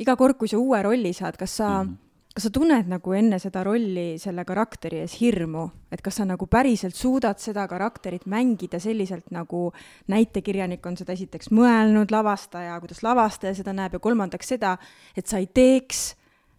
[0.00, 3.14] iga kord, kui sa uue rolli saad, kas sa mm -hmm kas sa tunned nagu
[3.16, 8.28] enne seda rolli selle karakteri ees hirmu, et kas sa nagu päriselt suudad seda karakterit
[8.30, 9.68] mängida selliselt, nagu
[10.12, 14.76] näitekirjanik on seda esiteks mõelnud, lavastaja, kuidas lavastaja seda näeb ja kolmandaks seda,
[15.16, 16.12] et sa ei teeks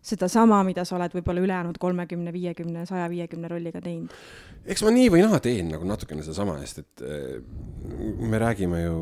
[0.09, 4.13] sedasama, mida sa oled võib-olla ülejäänud kolmekümne, viiekümne, saja viiekümne rolliga teinud?
[4.69, 7.39] eks ma nii või naa teen nagu natukene sedasama, sest et äh,
[8.19, 8.99] me räägime ju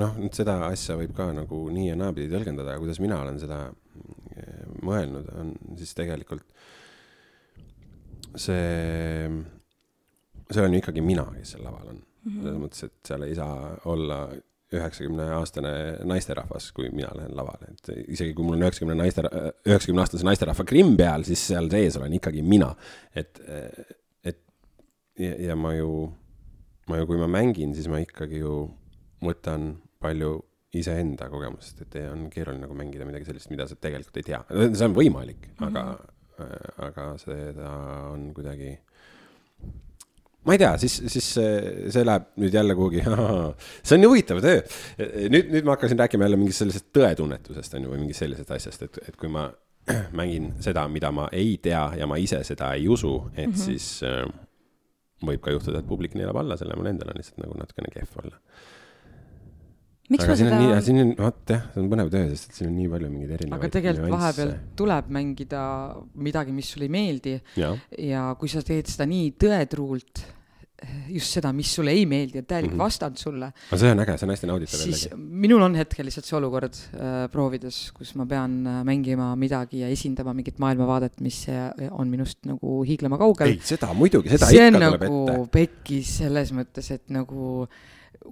[0.00, 3.66] noh, nüüd seda asja võib ka nagu nii ja naapidi tõlgendada, kuidas mina olen seda
[4.84, 6.44] mõelnud, on siis tegelikult
[8.36, 9.28] see,
[10.50, 12.02] see on ju ikkagi mina, kes seal laval on.
[12.24, 12.42] Mm -hmm..
[12.42, 14.18] selles mõttes, et seal ei saa olla
[14.74, 15.72] üheksakümne aastane
[16.08, 19.22] naisterahvas, kui mina lähen lavale, et isegi kui mul on üheksakümne naiste,
[19.68, 22.74] üheksakümne aastase naisterahva grimm peal, siis seal sees olen ikkagi mina.
[23.14, 23.40] et,
[24.24, 24.40] et
[25.18, 26.12] ja, ja ma ju,
[26.88, 28.56] ma ju, kui ma mängin, siis ma ikkagi ju
[29.22, 30.40] võtan palju
[30.80, 34.42] iseenda kogemusest, et on keeruline nagu mängida midagi sellist, mida sa tegelikult ei tea.
[34.50, 35.68] see on võimalik mm, -hmm.
[35.68, 35.84] aga,
[36.38, 36.82] mhm.
[36.88, 37.70] aga seda
[38.12, 38.76] on kuidagi
[40.44, 43.02] ma ei tea, siis, siis see, läheb nüüd jälle kuhugi,
[43.86, 44.62] see on nii huvitav töö.
[45.32, 48.88] nüüd, nüüd ma hakkasin rääkima jälle mingist sellisest tõetunnetusest on ju, või mingist sellisest asjast,
[48.88, 49.48] et, et kui ma
[50.20, 53.64] mängin seda, mida ma ei tea ja ma ise seda ei usu, et mm -hmm.
[53.64, 54.24] siis äh,
[55.24, 58.18] võib ka juhtuda, et publik neelab alla selle, mul endal on lihtsalt nagu natukene kehv
[58.24, 58.40] olla.
[60.12, 60.58] Aga siin seda...
[60.58, 62.92] on nii, siin on, vot jah, see on põnev töö, sest et siin on nii
[62.92, 64.20] palju mingeid erinevaid aga tegelikult nüansse.
[64.20, 65.64] vahepeal tuleb mängida
[66.28, 68.24] midagi, mis sulle ei meeldi ja.
[68.40, 70.26] kui sa teed seda nii tõetruult
[71.08, 72.82] just seda, mis sulle ei meeldi, et täielik mm -hmm.
[72.82, 73.46] vastand sulle.
[73.46, 75.10] aga see on äge, see on hästi nauditav jällegi.
[75.44, 79.88] minul on hetkel lihtsalt see olukord äh, proovides, kus ma pean äh, mängima midagi ja
[79.88, 83.48] esindama mingit maailmavaadet, mis äh, on minust nagu hiiglama kaugel.
[83.48, 85.50] ei, seda muidugi, seda see ikka tuleb nagu ette.
[85.58, 87.66] pekkis selles mõttes, et nagu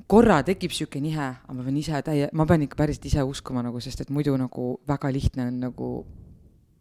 [0.08, 3.62] korra tekib sihuke nihe, aga ma pean ise täie, ma pean ikka päriselt ise uskuma
[3.64, 5.92] nagu, sest et muidu nagu väga lihtne on nagu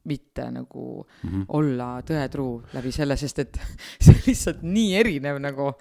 [0.04, 1.46] mitte nagu mm -hmm.
[1.48, 3.60] olla tõetruu läbi selle, sest et
[4.02, 5.74] see on lihtsalt nii erinev nagu,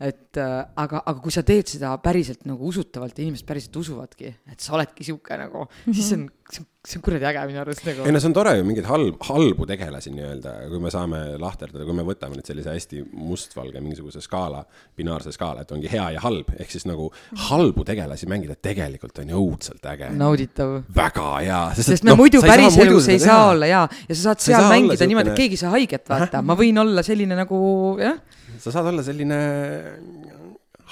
[0.00, 4.34] et äh, aga, aga kui sa teed seda päriselt nagu usutavalt ja inimesed päriselt usuvadki,
[4.52, 5.94] et sa oledki sihuke nagu mm, -hmm.
[5.94, 8.04] siis see on, see on kuradi äge minu arust nagu.
[8.06, 11.86] ei no see on tore ju mingeid halb, halbu tegelasi nii-öelda, kui me saame lahterdada,
[11.86, 14.64] kui me võtame nüüd sellise hästi mustvalge mingisuguse skaala,
[14.98, 17.08] binaarse skaala, et ongi hea ja halb, ehk siis nagu
[17.48, 20.10] halbu tegelasi mängida tegelikult on ju õudselt äge.
[20.18, 20.74] nauditav.
[20.96, 21.62] väga hea.
[21.78, 24.98] sest, sest me no, muidu päriselus ei saa olla jaa, ja sa saad seal mängida
[24.98, 25.14] selline...
[25.14, 27.62] niimoodi, et keegi ei saa haiget, vaata, ma võin olla selline nagu
[28.02, 28.18] jah.
[28.58, 29.40] sa saad olla selline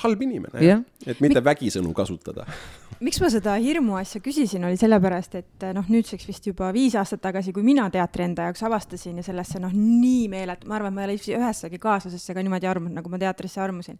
[0.04, 1.46] halb inimene yeah., et mitte Mik...
[1.52, 2.46] vägisõnu kasutada
[3.04, 7.22] miks ma seda hirmu asja küsisin, oli sellepärast, et noh, nüüdseks vist juba viis aastat
[7.24, 11.06] tagasi, kui mina teatri enda jaoks avastasin ja sellesse noh, nii meeletu, ma arvan, ma
[11.06, 13.98] ei ole ühessegi kaaslasesse ka niimoodi armunud, nagu ma teatrisse armusin.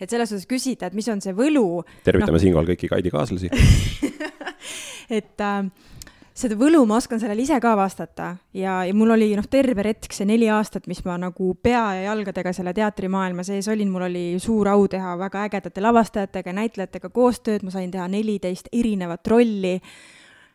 [0.00, 1.84] et selles suhtes küsida, et mis on see võlu.
[2.04, 3.50] tervitame no, siinkohal kõiki Kaidi kaaslasi
[5.18, 5.70] et äh,
[6.34, 8.32] seda võlu ma oskan sellele ise ka vastata.
[8.56, 12.08] Ja, ja mul oli noh, terve retk see neli aastat, mis ma nagu pea ja
[12.08, 17.62] jalgadega selle teatrimaailma sees olin, mul oli suur au teha väga ägedate lavastajatega, näitlejatega koostööd,
[17.66, 19.78] ma sain teha neliteist erinevat rolli.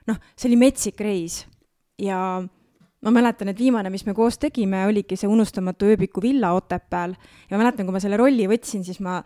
[0.09, 1.43] noh, see oli metsik reis.
[1.99, 2.41] Ja
[3.05, 7.15] ma mäletan, et viimane, mis me koos tegime, oligi see unustamatu ööbiku villa Otepääl.
[7.47, 9.21] Ja ma mäletan, kui ma selle rolli võtsin, siis ma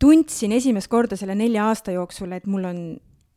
[0.00, 2.82] tundsin esimest korda selle nelja aasta jooksul, et mul on,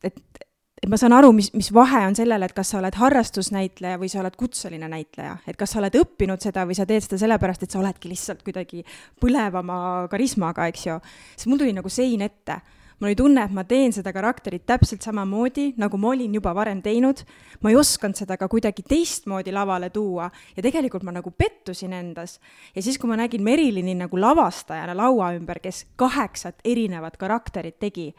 [0.04, 0.44] et
[0.78, 4.12] et ma saan aru, mis, mis vahe on sellel, et kas sa oled harrastusnäitleja või
[4.12, 7.66] sa oled kutseline näitleja, et kas sa oled õppinud seda või sa teed seda sellepärast,
[7.66, 8.84] et sa oledki lihtsalt kuidagi
[9.22, 10.98] põlevama karismaga, eks ju.
[11.36, 12.60] siis mul tuli nagu sein ette.
[13.00, 16.82] mul oli tunne, et ma teen seda karakterit täpselt samamoodi, nagu ma olin juba varem
[16.82, 17.26] teinud.
[17.62, 22.40] ma ei osanud seda ka kuidagi teistmoodi lavale tuua ja tegelikult ma nagu pettusin endas.
[22.76, 28.14] ja siis, kui ma nägin Merilini nagu lavastajana laua ümber, kes kaheksat erinevat karakterit tegi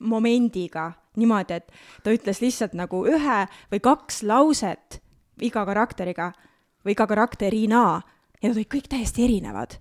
[0.00, 1.70] momendiga niimoodi, et
[2.02, 3.38] ta ütles lihtsalt nagu ühe
[3.70, 5.00] või kaks lauset
[5.44, 6.32] iga karakteriga
[6.84, 7.84] või iga karakterina
[8.40, 9.78] ja nad olid kõik täiesti erinevad.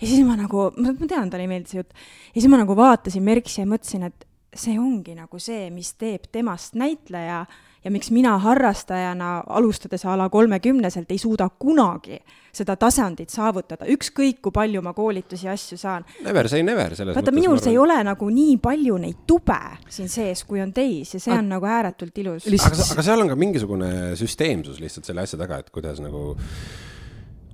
[0.00, 1.94] ja siis ma nagu, ma tean, talle ei meeldi see jutt,
[2.34, 6.28] ja siis ma nagu vaatasin Merksi ja mõtlesin, et see ongi nagu see, mis teeb
[6.32, 7.44] temast näitleja
[7.84, 12.18] ja miks mina harrastajana, alustades a la kolmekümneselt, ei suuda kunagi
[12.56, 16.06] seda tasandit saavutada, ükskõik kui palju ma koolitusi ja asju saan.
[16.24, 19.60] Never say never, selles vaata, minul see ei ole nagu nii palju neid tube
[19.92, 22.48] siin sees, kui on teis ja see on nagu ääretult ilus.
[22.48, 26.32] aga, aga seal on ka mingisugune süsteemsus lihtsalt selle asja taga, et kuidas nagu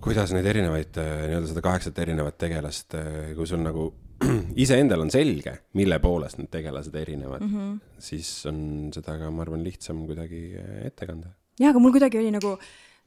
[0.02, 2.96] kuidas neid erinevaid nii-öelda seda kaheksat erinevat tegelast,
[3.36, 3.90] kui sul nagu
[4.64, 7.78] iseendal on selge, mille poolest need tegelased erinevad mm, -hmm.
[7.98, 11.34] siis on seda ka, ma arvan, lihtsam kuidagi äh, ette kanda.
[11.60, 12.56] jah, aga mul kuidagi oli nagu,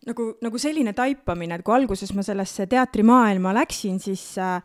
[0.06, 4.62] nagu, nagu selline taipamine, et kui alguses ma sellesse teatrimaailma läksin, siis äh,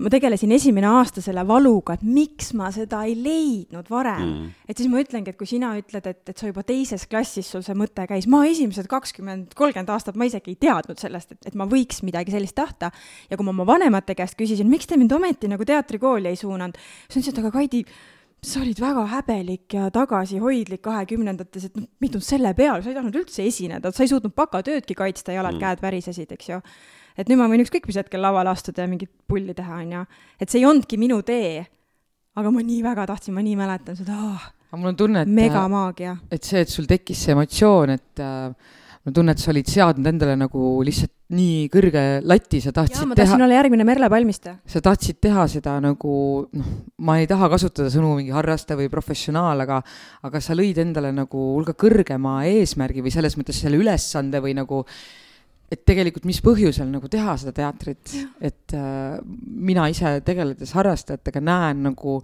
[0.00, 4.52] ma tegelesin esimene aasta selle valuga, et miks ma seda ei leidnud varem mm..
[4.70, 7.64] et siis ma ütlengi, et kui sina ütled, et, et sa juba teises klassis sul
[7.66, 11.58] see mõte käis, ma esimesed kakskümmend, kolmkümmend aastat ma isegi ei teadnud sellest, et, et
[11.58, 12.90] ma võiks midagi sellist tahta.
[13.30, 16.80] ja kui ma oma vanemate käest küsisin, miks te mind ometi nagu teatrikooli ei suunanud,
[17.08, 17.82] siis nad ütlesid, aga Kaidi,
[18.40, 23.20] sa olid väga häbelik ja tagasihoidlik kahekümnendates, et noh, mitte selle peale, sa ei tahtnud
[23.20, 26.62] üldse esineda, sa ei suutnud bakatöödki kaitsta, jalad mm., käed värisesid, eks ju
[27.16, 30.06] et nüüd ma võin ükskõik mis hetkel lavale astuda ja mingit pulli teha, on ju.
[30.40, 31.66] et see ei olnudki minu tee.
[32.36, 34.50] aga ma nii väga tahtsin, ma nii mäletan seda oh,.
[34.70, 36.16] aga mul on tunne, et megamaagia.
[36.30, 40.10] et see, et sul tekkis see emotsioon, et äh, ma tunnen, et sa olid seadnud
[40.12, 44.56] endale nagu lihtsalt nii kõrge lati, sa tahtsid Jaa, teha, olla järgmine Merle Palmiste.
[44.66, 46.14] sa tahtsid teha seda nagu
[46.50, 46.72] noh,
[47.06, 49.80] ma ei taha kasutada sõnu mingi harrastaja või professionaal, aga
[50.26, 54.82] aga sa lõid endale nagu hulga kõrgema eesmärgi või selles mõttes selle ülesande või nagu
[55.70, 59.18] et tegelikult mis põhjusel nagu teha seda teatrit, et äh,
[59.70, 62.20] mina ise tegeledes harrastajatega näen nagu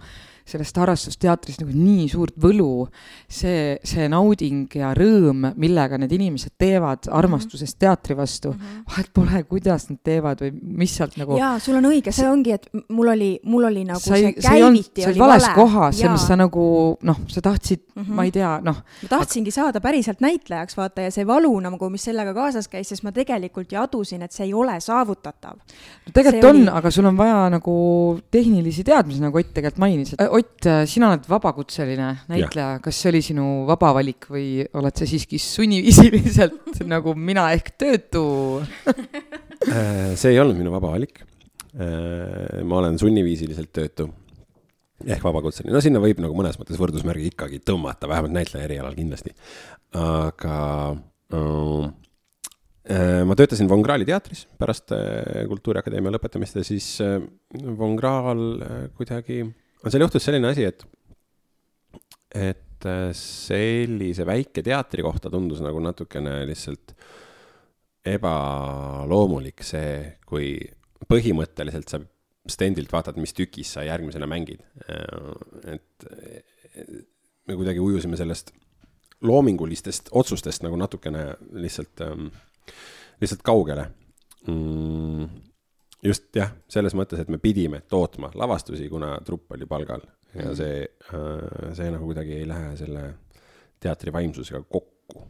[0.47, 2.87] sellest harrastusteatrist nagu nii suurt võlu,
[3.29, 7.17] see, see nauding ja rõõm, millega need inimesed teevad mhm.
[7.19, 8.85] armastusest teatri vastu mm, -hmm.
[8.91, 11.39] vahet pole, kuidas nad teevad või mis sealt nagu.
[11.39, 14.47] jaa, sul on õige, see ongi, et mul oli, mul oli nagu sa ei, see
[14.47, 15.55] käiviti sa oli vales vale.
[15.59, 16.67] kohas, selles mõttes sa nagu
[17.11, 18.15] noh, sa tahtsid mm, -hmm.
[18.15, 18.81] ma ei tea, noh.
[19.03, 23.03] ma tahtsingi saada päriselt näitlejaks, vaata, ja see valu nagu, mis sellega kaasas käis, sest
[23.03, 25.59] ma tegelikult ju adusin, et see ei ole saavutatav.
[25.59, 27.77] no tegelikult see on oli..., aga sul on vaja nagu
[28.31, 33.23] tehnilisi teadmisi, nagu Ott tegelikult mainis, et Ott, sina oled vabakutseline näitleja, kas see oli
[33.25, 38.25] sinu vaba valik või oled sa siiski sunniviisiliselt nagu mina ehk töötu
[39.73, 41.23] äh, see ei olnud minu vaba valik.
[41.77, 44.11] Äh, ma olen sunniviisiliselt töötu
[45.07, 49.33] ehk vabakutseline, no sinna võib nagu mõnes mõttes võrdusmärgi ikkagi tõmmata, vähemalt näitleja erialal kindlasti.
[49.97, 50.57] aga
[51.33, 51.85] äh,
[53.29, 54.93] ma töötasin Von Krahli teatris pärast
[55.49, 56.97] Kultuuriakadeemia lõpetamist ja siis
[57.79, 58.59] Von Krahl
[58.97, 59.45] kuidagi
[59.83, 60.85] no seal juhtus selline asi, et,
[62.35, 66.97] et äh, sellise väike teatri kohta tundus nagu natukene lihtsalt
[68.07, 70.55] ebaloomulik see, kui
[71.11, 72.01] põhimõtteliselt sa
[72.47, 74.63] stendilt vaatad, mis tükis sa järgmisena mängid.
[74.87, 76.07] Äh, et
[77.47, 78.53] me kuidagi ujusime sellest
[79.27, 82.29] loomingulistest otsustest nagu natukene lihtsalt, ähm,
[83.23, 83.89] lihtsalt kaugele
[84.47, 85.46] mm
[86.07, 90.57] just jah, selles mõttes, et me pidime tootma lavastusi, kuna trupp oli palgal ja mhm.
[90.59, 93.07] see, äh, see nagu kuidagi ei lähe selle
[93.81, 95.25] teatri vaimsusega kokku.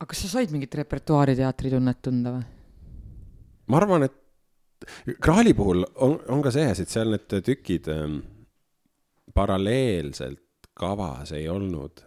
[0.00, 2.44] aga kas sa said mingit repertuaari teatritunnet tunda või?
[3.70, 4.18] ma arvan, et
[5.22, 8.16] Kraali puhul on, on ka see asi, et seal need tükid ähm,
[9.34, 12.02] paralleelselt kavas ei olnud,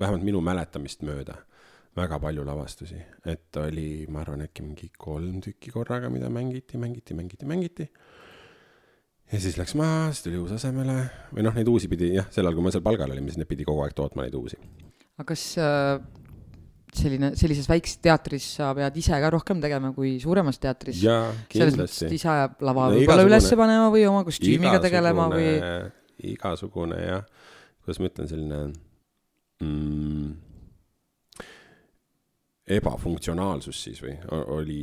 [0.00, 1.36] vähemalt minu mäletamist mööda
[1.96, 7.16] väga palju lavastusi, et oli, ma arvan, äkki mingi kolm tükki korraga, mida mängiti, mängiti,
[7.16, 7.88] mängiti, mängiti.
[9.32, 10.98] ja siis läks maha, siis tuli uus asemele
[11.32, 13.50] või noh, neid uusi pidi jah, sel ajal, kui ma seal palgal olin, siis need
[13.50, 14.60] pidi kogu aeg tootma neid uusi.
[15.16, 15.96] aga kas äh,
[16.96, 21.00] selline, sellises väikses teatris sa pead ise ka rohkem tegema kui suuremas teatris?
[21.02, 22.10] jaa, kindlasti.
[22.12, 25.52] ise ajab lava no, võib-olla üles panema või oma kostüümiga tegelema või?
[26.32, 27.24] igasugune jah,
[27.84, 28.60] kuidas ma ütlen, selline
[29.64, 30.45] mm,
[32.66, 34.16] ebafunktsionaalsus siis või
[34.50, 34.80] oli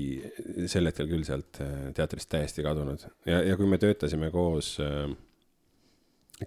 [0.71, 5.11] sel hetkel küll sealt äh, teatrist täiesti kadunud ja, ja kui me töötasime koos äh,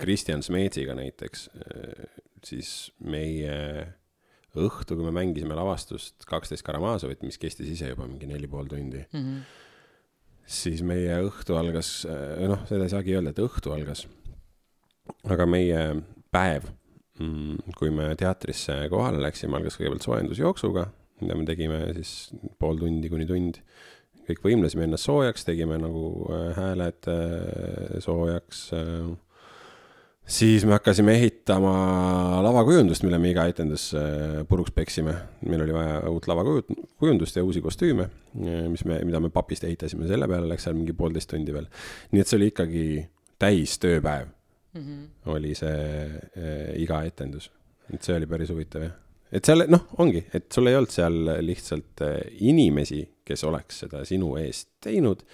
[0.01, 2.09] Kristjan Smeetsiga näiteks, äh,
[2.45, 2.73] siis
[3.05, 3.53] meie
[4.57, 9.05] õhtu, kui me mängisime lavastust kaksteist Karamazovit, mis kestis ise juba mingi neli pool tundi
[9.05, 9.41] mm, -hmm.
[10.49, 12.07] siis meie õhtu algas,
[12.49, 14.07] noh, seda ei saagi öelda, et õhtu algas,
[15.29, 15.83] aga meie
[16.33, 16.71] päev,
[17.21, 20.89] mm, kui me teatrisse kohale läksime, algas kõigepealt soojendusjooksuga
[21.23, 22.15] mida me tegime siis
[22.61, 23.61] pool tundi kuni tund.
[24.27, 28.63] kõik võimlesime ennast soojaks, tegime nagu äh, hääled äh, soojaks.
[28.75, 29.13] Äh.
[30.27, 31.75] siis me hakkasime ehitama
[32.43, 33.93] lavakujundust, mille me iga etendus
[34.49, 35.15] puruks peksime.
[35.47, 40.27] meil oli vaja uut lavakujundust ja uusi kostüüme, mis me, mida me papist ehitasime, selle
[40.29, 41.71] peale läks seal mingi poolteist tundi veel.
[42.11, 42.87] nii et see oli ikkagi
[43.39, 44.27] täis tööpäev
[44.75, 45.33] mm, -hmm.
[45.37, 47.51] oli see äh, iga etendus.
[47.95, 51.17] et see oli päris huvitav jah et seal noh, ongi, et sul ei olnud seal
[51.45, 55.25] lihtsalt äh, inimesi, kes oleks seda sinu eest teinud.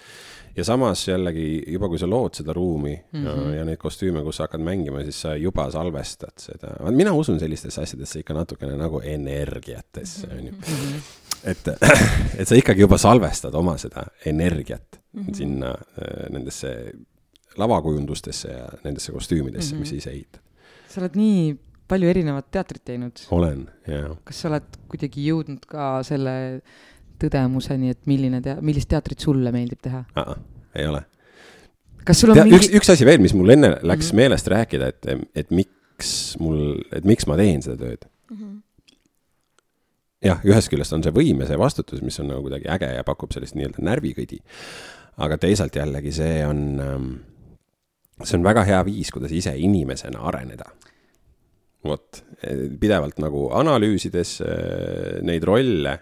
[0.55, 3.25] ja samas jällegi juba, kui sa lood seda ruumi mm -hmm.
[3.27, 3.53] ja, mhm.
[3.53, 6.91] ja neid kostüüme, kus sa hakkad mängima, siis sa juba salvestad seda.
[6.91, 10.51] mina usun sellistesse asjadesse ikka natukene nagu energiatesse, on ju.
[10.51, 10.99] Mhm.
[11.43, 11.67] et,
[12.39, 15.35] et sa ikkagi juba salvestad oma seda energiat mm -hmm.
[15.35, 16.93] sinna äh, nendesse
[17.57, 19.79] lavakujundustesse ja nendesse kostüümidesse mm, -hmm.
[19.79, 20.41] mis sa ise ehitad.
[20.89, 23.23] sa oled nii palju erinevat teatrit teinud.
[23.35, 24.15] olen, jaa.
[24.27, 26.35] kas sa oled kuidagi jõudnud ka selle
[27.21, 30.03] tõdemuseni, et milline tea-, millist teatrit sulle meeldib teha?
[30.75, 31.03] ei ole.
[32.03, 34.21] kas sul on Tea, mingi üks, üks asi veel, mis mul enne läks mm -hmm.
[34.21, 38.37] meelest rääkida, et, et miks mul, et miks ma teen seda tööd mm.
[38.37, 38.61] -hmm
[40.23, 43.03] jah, ühest küljest on see võim ja see vastutus, mis on nagu kuidagi äge ja
[43.03, 44.39] pakub sellist nii-öelda närvikõdi.
[45.17, 47.09] aga teisalt jällegi see on, ähm,
[48.23, 50.71] see on väga hea viis, kuidas ise inimesena areneda
[51.83, 52.23] vot,
[52.79, 55.97] pidevalt nagu analüüsides äh, neid rolle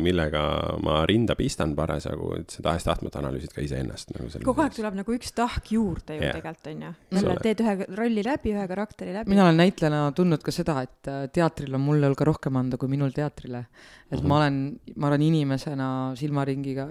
[0.00, 0.42] millega
[0.80, 4.30] ma rinda pistan parasjagu, et sa tahes-tahtmata analüüsid ka iseennast nagu.
[4.48, 6.38] kogu aeg tuleb nagu üks tahk juurde ju yeah.
[6.38, 6.92] tegelikult onju.
[7.18, 9.28] jälle teed ühe rolli läbi, ühe karakteri läbi.
[9.34, 12.88] mina olen näitlejana tundnud ka seda, et äh, teatril on mulle ka rohkem anda kui
[12.88, 13.66] minul teatrile.
[14.08, 14.28] et mm -hmm.
[14.32, 16.88] ma olen, ma olen inimesena silmaringiga,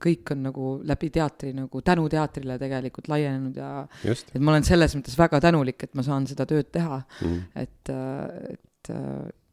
[0.00, 4.32] kõik on nagu läbi teatri nagu tänu teatrile tegelikult laienenud ja Just.
[4.34, 7.26] et ma olen selles mõttes väga tänulik, et ma saan seda tööd teha mm.
[7.28, 7.42] -hmm.
[7.54, 8.94] et, äh, et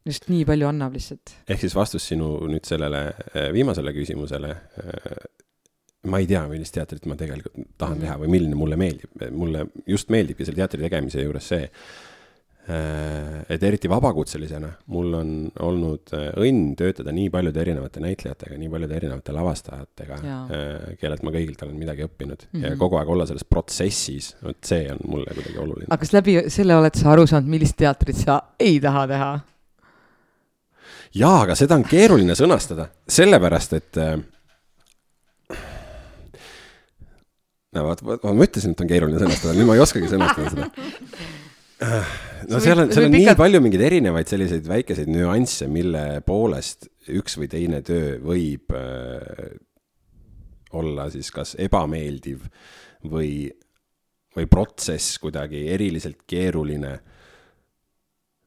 [0.06, 1.36] just nii palju annab lihtsalt.
[1.48, 3.06] ehk siis vastus sinu nüüd sellele
[3.54, 4.56] viimasele küsimusele
[6.10, 10.10] ma ei tea, millist teatrit ma tegelikult tahan teha või milline mulle meeldib, mulle just
[10.10, 11.68] meeldibki selle teatri tegemise juures see,
[12.66, 15.30] äh, et eriti vabakutselisena mul on
[15.62, 21.34] olnud äh, õnn töötada nii paljude erinevate näitlejatega, nii paljude erinevate lavastajatega, äh, kellelt ma
[21.36, 22.66] kõigilt olen midagi õppinud mm -hmm.
[22.66, 22.82] ja mhm.
[22.82, 25.90] kogu aeg olla selles protsessis, vot see on mulle kuidagi oluline.
[25.90, 29.32] aga kas läbi selle oled sa aru saanud, millist teatrit sa ei taha teha?
[31.16, 34.16] Jaa, aga seda on keeruline sõnastada, sellepärast et äh,
[37.76, 40.68] no vot, vot, ma ütlesin, et on keeruline sõnastada, nüüd ma ei oskagi sõnastada seda.
[42.50, 47.38] no seal on, seal on nii palju mingeid erinevaid selliseid väikeseid nüansse, mille poolest üks
[47.40, 49.52] või teine töö võib äh,
[50.78, 52.44] olla siis kas ebameeldiv
[53.12, 53.50] või,
[54.36, 56.98] või protsess kuidagi eriliselt keeruline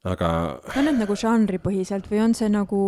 [0.05, 0.29] aga.
[0.77, 2.81] on need nagu žanripõhiselt või on see nagu,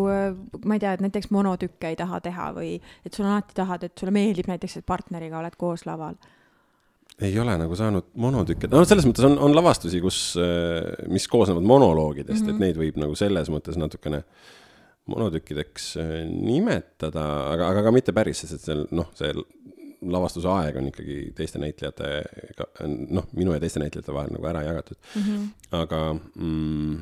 [0.63, 3.97] ma ei tea, et näiteks monotükke ei taha teha või et sul alati tahad, et
[3.97, 6.17] sulle meeldib näiteks, et partneriga oled koos laval?
[7.23, 10.19] ei ole nagu saanud monotükke, no selles mõttes on, on lavastusi, kus,
[11.10, 12.49] mis koosnevad monoloogidest mm, -hmm.
[12.49, 12.63] et mhm.
[12.65, 14.21] neid võib nagu selles mõttes natukene
[15.08, 15.95] monotükkideks
[16.27, 19.32] nimetada, aga, aga ka mitte päris, sest et seal noh, see
[20.01, 24.97] lavastuse aeg on ikkagi teiste näitlejatega, noh, minu ja teiste näitlejate vahel nagu ära jagatud
[24.99, 25.23] mm.
[25.23, 25.47] -hmm.
[25.79, 26.99] aga mm,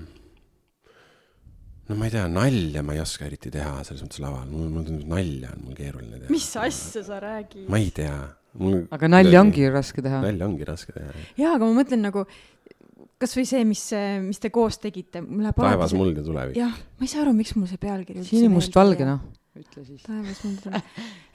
[1.89, 4.87] no ma ei tea, nalja ma ei oska eriti teha selles mõttes laval, mul, mulle
[4.87, 6.31] tundub, nalja on mul keeruline teha.
[6.31, 7.67] mis asja sa räägid?
[7.69, 8.17] ma ei tea
[8.61, 8.83] mul....
[8.95, 10.23] aga nalja ongi raske teha.
[10.23, 11.15] nalja ongi raske teha.
[11.35, 12.25] jaa, aga ma mõtlen nagu
[13.19, 13.87] kasvõi see, mis,
[14.23, 15.21] mis te koos tegite.
[15.55, 16.59] taevas, muld ja tulevik.
[16.59, 19.23] jah, ma ei saa aru, miks mul see pealkiri sinimustvalge, noh
[19.59, 20.01] ütle siis.
[20.05, 20.87] taevas mul tuleb.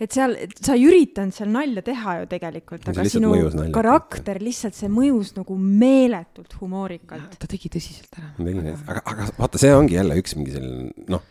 [0.04, 3.33] et seal, sa ei üritanud seal nalja teha ju tegelikult, aga sinu
[3.74, 7.38] karakter lihtsalt, see mõjus nagu meeletult humoorikalt.
[7.40, 8.33] ta tegi tõsiselt ära.
[8.37, 11.24] tegi, aga, aga vaata, see ongi jälle üks mingi selline, noh,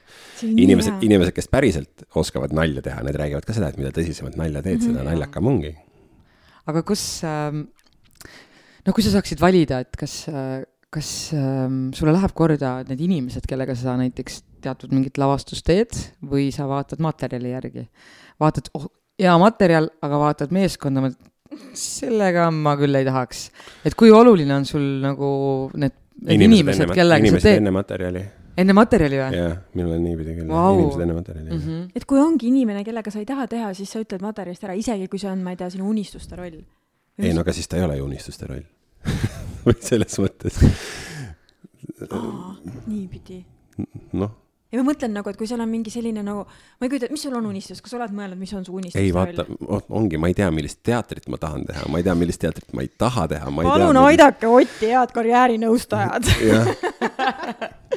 [0.49, 4.63] inimesed, inimesed, kes päriselt oskavad nalja teha, need räägivad ka seda, et mida tõsisemat nalja
[4.65, 4.89] teed mm, -hmm.
[4.91, 5.11] seda mhm.
[5.13, 5.75] naljakam ongi.
[6.69, 7.61] aga kus äh,,
[8.85, 13.45] no kui sa saaksid valida, et kas äh, kas ähm, sulle läheb korda need inimesed,
[13.49, 15.95] kellega sa näiteks teatud mingit lavastust teed
[16.25, 17.87] või sa vaatad materjali järgi?
[18.39, 18.87] vaatad, oh,
[19.19, 21.09] hea materjal, aga vaatad meeskonda,
[21.77, 23.47] sellega ma küll ei tahaks.
[23.85, 25.29] et kui oluline on sul nagu
[25.75, 27.61] need, need inimesed, inimesed, kellega inimesed sa teed?
[27.61, 28.23] enne materjali.
[28.63, 29.29] enne materjali või?
[29.39, 31.61] jah, minul on niipidi küll wow., inimesed enne materjali mm.
[31.61, 31.85] -hmm.
[31.95, 35.09] et kui ongi inimene, kellega sa ei taha teha, siis sa ütled materjalist ära, isegi
[35.11, 36.59] kui see on, ma ei tea, sinu unistuste roll.
[37.19, 38.65] ei no aga siis ta ei ole ju unistuste roll
[39.65, 40.61] või selles mõttes.
[42.85, 43.41] niipidi.
[44.13, 44.37] noh
[44.69, 47.23] ja ma mõtlen nagu, et kui seal on mingi selline nagu, ma ei kujuta, mis
[47.25, 48.99] sul on unistus, kas sa oled mõelnud, mis on su unistus?
[49.01, 49.45] ei vaata,
[49.89, 52.85] ongi, ma ei tea, millist teatrit ma tahan teha, ma ei tea, millist teatrit ma
[52.85, 53.49] ei taha teha.
[53.49, 54.77] palun tea, aidake millist...
[54.77, 56.73] Otti, head karjäärinõustajad jah,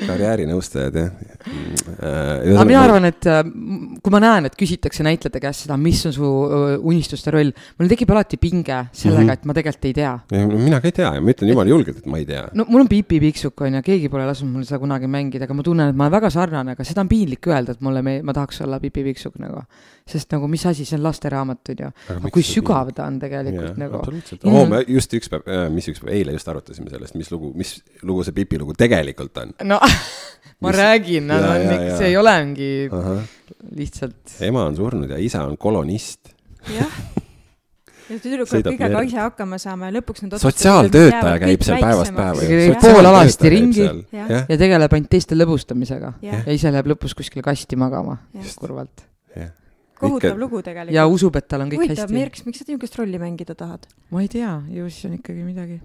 [0.07, 2.55] karjäärinõustajad jah äh,.
[2.55, 3.43] aga mina arvan, et äh,
[4.03, 6.31] kui ma näen, et küsitakse näitlejate käest seda, mis on su
[6.81, 9.33] unistuste roll, mul tekib alati pinge sellega mm, -hmm.
[9.33, 10.15] et ma tegelikult ei tea.
[10.53, 12.49] mina ka ei tea ja ma ütlen jumala julgelt, et ma ei tea.
[12.55, 15.55] no mul on Pipi Pikksuk on ju, keegi pole lasknud mul seda kunagi mängida, aga
[15.55, 18.21] ma tunnen, et ma olen väga sarnane aga seda on piinlik öelda, et mulle me-,
[18.23, 19.65] ma tahaks olla Pipi Pikksuk nagu.
[20.09, 21.91] Sest nagu mis asi, see on lasteraamat, on ju.
[22.17, 24.01] aga kui sügav ta on tegelikult ja, nagu.
[24.01, 27.31] absoluutselt mm., oo, me just üks päev mis üks päev, eile just arutasime sellest, mis
[27.35, 29.57] lugu, mis lugu see Pipi lugu tegelikult on.
[29.69, 29.81] no
[30.63, 30.79] ma mis...
[30.79, 31.67] räägin, nad on
[31.99, 32.71] see ei ole mingi
[33.79, 34.39] lihtsalt.
[34.49, 36.35] ema on surnud ja isa on kolonist.
[36.73, 37.03] jah
[38.13, 42.77] ja tüdruk peab kõigega ise hakkama saama ja lõpuks nad sotsiaaltöötaja käib seal päevast päeva.
[42.83, 44.43] poolalasti ringi ja.
[44.49, 46.43] ja tegeleb ainult teiste lõbustamisega ja.
[46.43, 48.19] ja ise läheb lõpus kuskile kasti magama,
[48.59, 49.07] kurvalt.
[50.03, 50.95] Kohutav lugu tegelikult.
[50.97, 52.19] ja usub, et tal on kõik Huvitav, hästi.
[52.19, 53.87] Merks, miks sa niisugust rolli mängida tahad?
[54.15, 55.81] ma ei tea, ju siis on ikkagi midagi.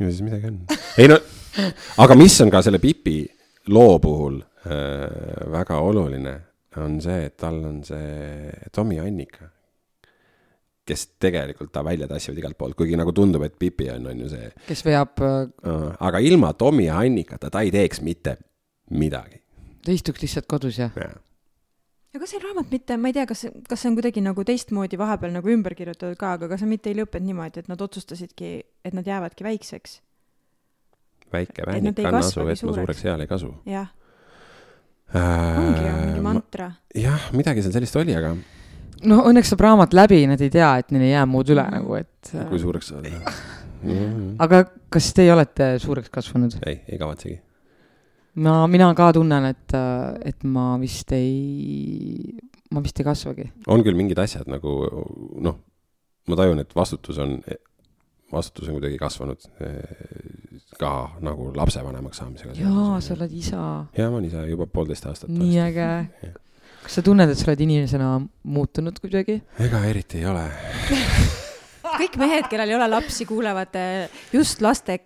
[0.00, 0.60] ju siis midagi on.
[1.00, 1.20] ei no,
[2.04, 3.18] aga mis on ka selle Pipi
[3.74, 6.38] loo puhul äh, väga oluline,
[6.82, 9.54] on see, et tal on see Tommy Annika
[10.84, 14.28] kes tegelikult ta välja tassivad igalt poolt, kuigi nagu tundub, et Pipi on, on ju
[14.32, 14.50] see.
[14.68, 15.94] kes veab uh,.
[15.98, 18.36] aga ilma Tommy ja Annikata ta ei teeks mitte
[18.90, 19.40] midagi.
[19.84, 21.12] ta istuks lihtsalt kodus ja, ja.?
[22.14, 24.98] Ja kas see raamat mitte, ma ei tea, kas, kas see on kuidagi nagu teistmoodi
[25.00, 28.54] vahepeal nagu ümber kirjutatud ka, aga kas see mitte ei lõppenud niimoodi, et nad otsustasidki,
[28.86, 30.00] et nad jäävadki väikseks?
[31.34, 33.50] väike vännik kann asu, et ma suureks eal ei kasu.
[33.66, 33.88] jah
[35.14, 35.58] äh,.
[35.58, 36.70] ongi ju mingi mantra.
[36.94, 38.34] jah, midagi seal sellist oli, aga
[39.10, 41.98] no õnneks saab raamat läbi, nad ei tea, et neil ei jää muud üle nagu,
[41.98, 42.32] et.
[42.50, 44.36] kui suureks saada mm.
[44.44, 46.56] aga kas teie olete suureks kasvanud?
[46.66, 47.40] ei, ei kavatsegi.
[48.34, 49.76] Ma, mina ka tunnen, et,
[50.24, 52.34] et ma vist ei,
[52.74, 53.50] ma vist ei kasvagi.
[53.70, 54.74] on küll mingid asjad nagu
[55.44, 55.60] noh,
[56.28, 57.38] ma tajun, et vastutus on
[58.34, 59.44] vastutus on kuidagi kasvanud
[60.80, 60.92] ka
[61.24, 62.56] nagu lapsevanemaks saamisega.
[62.58, 63.60] jaa, sa oled isa.
[63.96, 65.30] jaa, ma olen isa juba poolteist aastat.
[65.30, 65.88] nii äge.
[66.82, 68.10] kas sa tunned, et sa oled inimesena
[68.56, 69.40] muutunud kuidagi?
[69.62, 70.46] ega eriti ei ole
[71.94, 73.76] kõik mehed, kellel ei ole lapsi, kuulevad
[74.34, 74.98] just laste,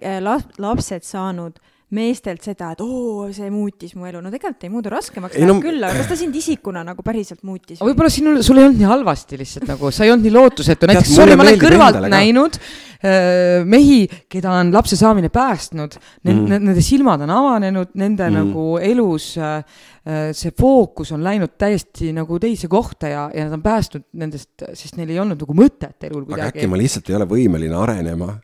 [0.58, 1.58] lapsed saanud
[1.96, 5.56] meestelt seda, et oo, see muutis mu elu, no tegelikult ei muuda raskemaks, läheb no,
[5.64, 7.80] küll, aga kas ta sind isikuna nagu päriselt muutis?
[7.80, 11.14] võib-olla sinul, sul ei olnud nii halvasti lihtsalt nagu, sa ei olnud nii lootusetu, näiteks
[11.16, 17.24] sorry, ma olen kõrvalt näinud äh, mehi, keda on lapse saamine päästnud mm., nende silmad
[17.24, 18.36] on avanenud, nende mm.
[18.36, 19.62] nagu elus äh,
[20.04, 24.50] äh, see fookus on läinud täiesti nagu teise kohta ja, ja nad on päästnud nendest,
[24.76, 26.50] sest neil ei olnud nagu mõtet elul kuidagi.
[26.50, 28.34] aga äkki ma lihtsalt ei ole võimeline arenema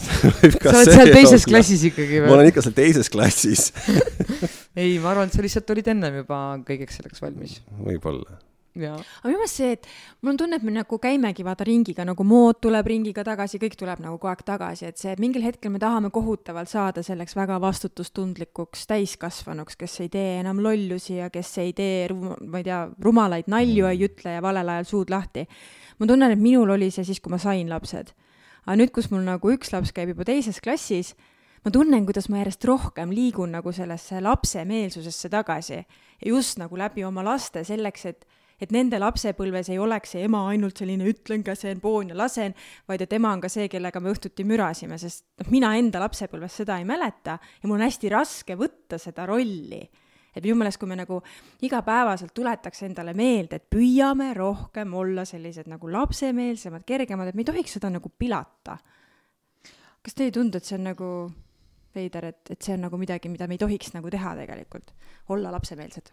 [0.00, 1.48] sa oled seal teises olla.
[1.54, 2.28] klassis ikkagi või?
[2.28, 3.70] ma olen ikka seal teises klassis
[4.80, 7.58] ei, ma arvan, et sa lihtsalt olid ennem juba kõigeks selleks valmis.
[7.80, 8.40] võib-olla
[8.78, 9.86] aga minu meelest see, et
[10.22, 13.74] mul on tunne, et me nagu käimegi vaata ringiga, nagu mood tuleb ringiga tagasi, kõik
[13.78, 17.34] tuleb nagu kogu aeg tagasi, et see, et mingil hetkel me tahame kohutavalt saada selleks
[17.38, 22.84] väga vastutustundlikuks täiskasvanuks, kes ei tee enam lollusi ja kes ei tee, ma ei tea,
[23.02, 25.46] rumalaid nalju ei ütle ja valel ajal suud lahti.
[25.98, 28.14] ma tunnen, et minul oli see siis, kui ma sain lapsed
[28.66, 31.14] aga nüüd, kus mul nagu üks laps käib juba teises klassis,
[31.64, 35.80] ma tunnen, kuidas ma järjest rohkem liigun nagu sellesse lapsemeelsusesse tagasi.
[36.20, 38.28] Ja just nagu läbi oma laste selleks, et
[38.60, 42.52] et nende lapsepõlves ei oleks see ema ainult selline ütlen, käsen, poon ja lasen,
[42.88, 46.58] vaid et ema on ka see, kellega me õhtuti mürasime, sest noh, mina enda lapsepõlves
[46.60, 49.80] seda ei mäleta ja mul on hästi raske võtta seda rolli
[50.34, 51.20] et minu meelest, kui me nagu
[51.66, 57.50] igapäevaselt tuletaks endale meelde, et püüame rohkem olla sellised nagu lapsemeelsemad, kergemad, et me ei
[57.52, 58.78] tohiks seda nagu pilata.
[60.02, 61.08] kas teile ei tundu, et see on nagu
[61.94, 64.94] veider, et, et see on nagu midagi, mida me ei tohiks nagu teha tegelikult,
[65.28, 66.12] olla lapsemeelsed?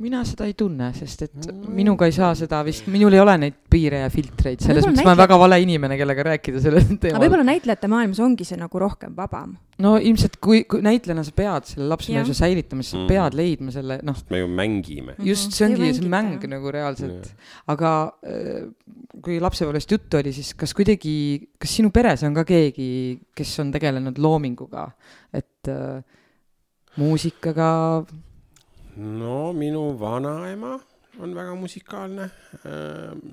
[0.00, 1.72] Mina seda ei tunne, sest et mm.
[1.76, 5.06] minuga ei saa seda vist, minul ei ole neid piire ja filtreid, selles mõttes näitlejad...
[5.06, 7.18] ma olen väga vale inimene, kellega rääkida sellel teemal.
[7.18, 9.52] aga võib-olla näitlejate maailmas ongi see nagu rohkem vabam.
[9.84, 13.10] no ilmselt, kui, kui näitlejana sa pead selle lapsemeelsuse säilitamise, sa mm.
[13.12, 14.22] pead leidma selle, noh.
[14.32, 15.16] me ju mängime.
[15.26, 17.28] just, see ongi see mäng nagu reaalselt.
[17.70, 17.92] aga
[18.24, 18.64] äh,
[19.20, 21.14] kui lapsepõlvest juttu oli, siis kas kuidagi,
[21.60, 22.88] kas sinu peres on ka keegi,
[23.36, 24.88] kes on tegelenud loominguga,
[25.36, 26.00] et äh,
[26.96, 27.70] muusikaga
[28.96, 30.78] no minu vanaema
[31.18, 32.30] on väga musikaalne.
[32.64, 33.24] Ehm,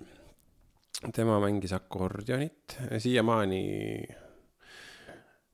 [1.14, 3.64] tema mängis akordionit, siiamaani.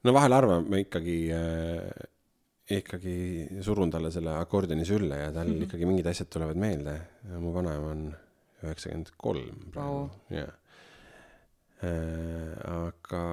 [0.03, 2.09] no vahel harva ma ikkagi äh,
[2.77, 3.15] ikkagi
[3.63, 5.63] surun talle selle akordioni sülle ja tal mm -hmm.
[5.63, 7.01] ikkagi mingid asjad tulevad meelde.
[7.39, 8.15] mu vanaema on
[8.63, 10.53] üheksakümmend kolm praegu, jah.
[11.83, 13.23] Äh, aga,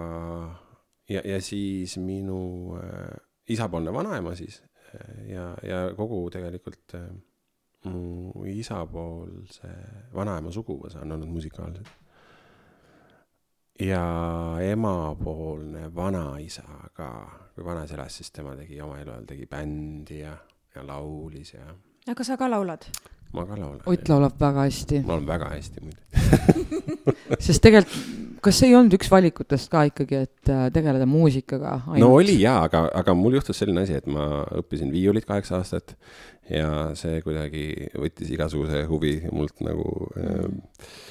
[1.08, 3.14] ja, ja siis minu äh,
[3.48, 4.62] isapoolne vanaema siis
[5.28, 7.08] ja, ja kogu tegelikult äh,
[7.88, 9.70] mu isapoolse
[10.14, 11.86] vanaema suguvõsa on olnud musikaalsed.
[13.80, 14.02] ja
[14.60, 17.08] emapoolne vanaisa ka,
[17.54, 20.36] kui vanaisa elas, siis tema tegi oma eluajal tegi bändi ja,
[20.74, 21.74] ja laulis ja.
[22.08, 22.84] aga sa ka laulad?
[23.36, 23.82] Ma ka laulan.
[23.90, 25.02] Ott laulab väga hästi.
[25.04, 26.00] ma laulan väga hästi muidu
[27.46, 27.98] sest tegelikult,
[28.44, 32.64] kas see ei olnud üks valikutest ka ikkagi, et äh, tegeleda muusikaga no oli jaa,
[32.68, 35.94] aga, aga mul juhtus selline asi, et ma õppisin viiulit kaheksa aastat
[36.50, 40.26] ja see kuidagi võttis igasuguse huvi mult nagu mm.
[40.26, 41.08] äh,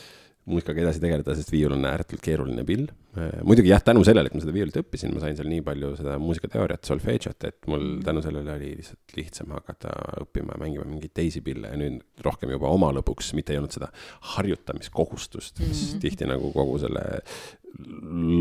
[0.50, 2.88] muusikaga edasi tegeleda, sest viiul on ääretult keeruline pill.
[3.18, 5.92] Äh, muidugi jah, tänu sellele, et ma seda viiulit õppisin, ma sain seal nii palju
[6.00, 8.00] seda muusikateooriat, solfedžot, et mul mm.
[8.08, 12.54] tänu sellele oli lihtsalt lihtsam hakata õppima ja mängima mingeid teisi pille ja nüüd rohkem
[12.56, 13.92] juba oma lõbuks, mitte ei olnud seda
[14.36, 16.04] harjutamiskohustust, mis mm -hmm.
[16.06, 17.06] tihti nagu kogu selle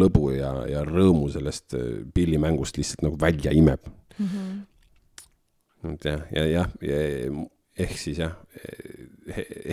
[0.01, 3.85] lõbu ja, ja rõõmu sellest äh, pillimängust lihtsalt nagu välja imeb
[4.19, 4.27] mm.
[4.27, 5.95] -hmm.
[5.95, 7.47] et jah, ja, jah ja, ja,
[7.79, 8.37] ehk siis jah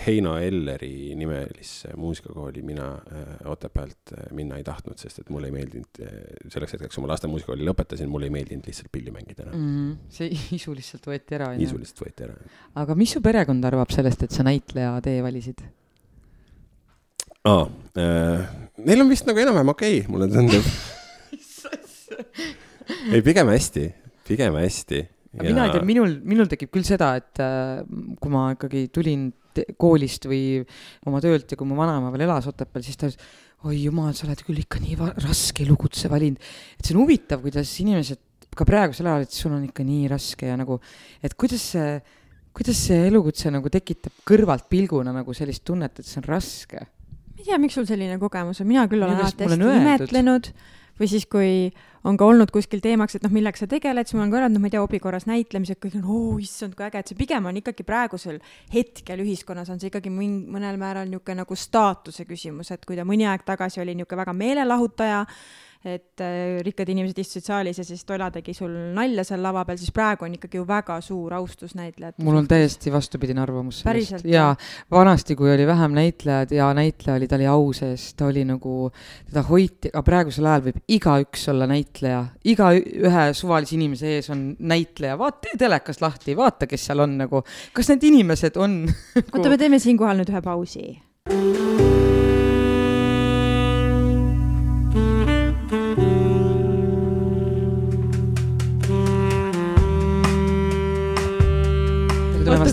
[0.06, 5.54] Heino Elleri nimelisse muusikakooli mina äh, Otepäält äh, minna ei tahtnud, sest et mulle ei
[5.54, 6.10] meeldinud äh,,
[6.52, 9.72] selleks hetkeks, kui ma laste muusikakooli lõpetasin, mulle ei meeldinud lihtsalt pilli mängida enam mm.
[9.78, 9.96] -hmm.
[10.18, 11.64] see isu lihtsalt võeti ära, onju?
[11.64, 12.36] isu lihtsalt võeti ära.
[12.82, 15.64] aga mis su perekond arvab sellest, et sa näitleja tee valisid?
[17.48, 18.46] aa äh,,
[18.78, 20.64] neil on vist nagu enam-vähem okei okay,, mulle tundub
[23.14, 23.88] ei, pigem hästi,
[24.28, 25.06] pigem hästi
[25.36, 25.48] ja...
[25.48, 27.82] mina ei tea, minul, minul tekib küll seda, et äh,
[28.20, 29.28] kui ma ikkagi tulin
[29.80, 30.60] koolist või
[31.08, 33.30] oma töölt ja kui mu vanaema veel elas Otepääl, siis ta ütles,
[33.66, 36.42] oi jumal, sa oled küll ikka nii raske elukutse valinud.
[36.76, 38.20] et see on huvitav, kuidas inimesed
[38.56, 40.78] ka praegusel ajal, et sul on ikka nii raske ja nagu,
[41.24, 41.96] et kuidas see,
[42.56, 46.84] kuidas see elukutse nagu tekitab kõrvaltpilguna nagu sellist tunnet, et see on raske?
[46.86, 50.52] ma ei tea, miks sul selline kogemus on, mina küll olen alati hästi imetlenud
[51.00, 51.50] või siis, kui
[52.06, 54.56] on ka olnud kuskil teemaks, et noh, millega sa tegeled, siis ma olen ka öelnud,
[54.56, 57.18] noh, ma ei tea, hobi korras näitlemised, kõik on, oo issand, kui äge, et see
[57.18, 58.40] pigem on ikkagi praegusel
[58.72, 63.26] hetkel ühiskonnas on see ikkagi mõnel määral niisugune nagu staatuse küsimus, et kui ta mõni
[63.28, 65.24] aeg tagasi oli niisugune väga meelelahutaja,
[65.84, 69.78] et äh, rikkad inimesed istusid saalis ja siis Toila tegi sul nalja seal lava peal,
[69.80, 74.24] siis praegu on ikkagi ju väga suur austus näitlejate mul on täiesti vastupidine arvamus sellest.
[74.30, 74.54] jaa,
[74.90, 78.90] vanasti, kui oli vähem näitlejaid ja näitleja oli, ta oli au sees, ta oli nagu,
[79.28, 82.24] teda hoiti, aga praegusel ajal võib igaüks olla näitleja.
[82.44, 87.18] iga ühe suvalise inimese ees on näitleja, vaata, tee telekast lahti, vaata, kes seal on
[87.22, 87.42] nagu,
[87.76, 90.86] kas need inimesed on oota, me teeme siinkohal nüüd ühe pausi.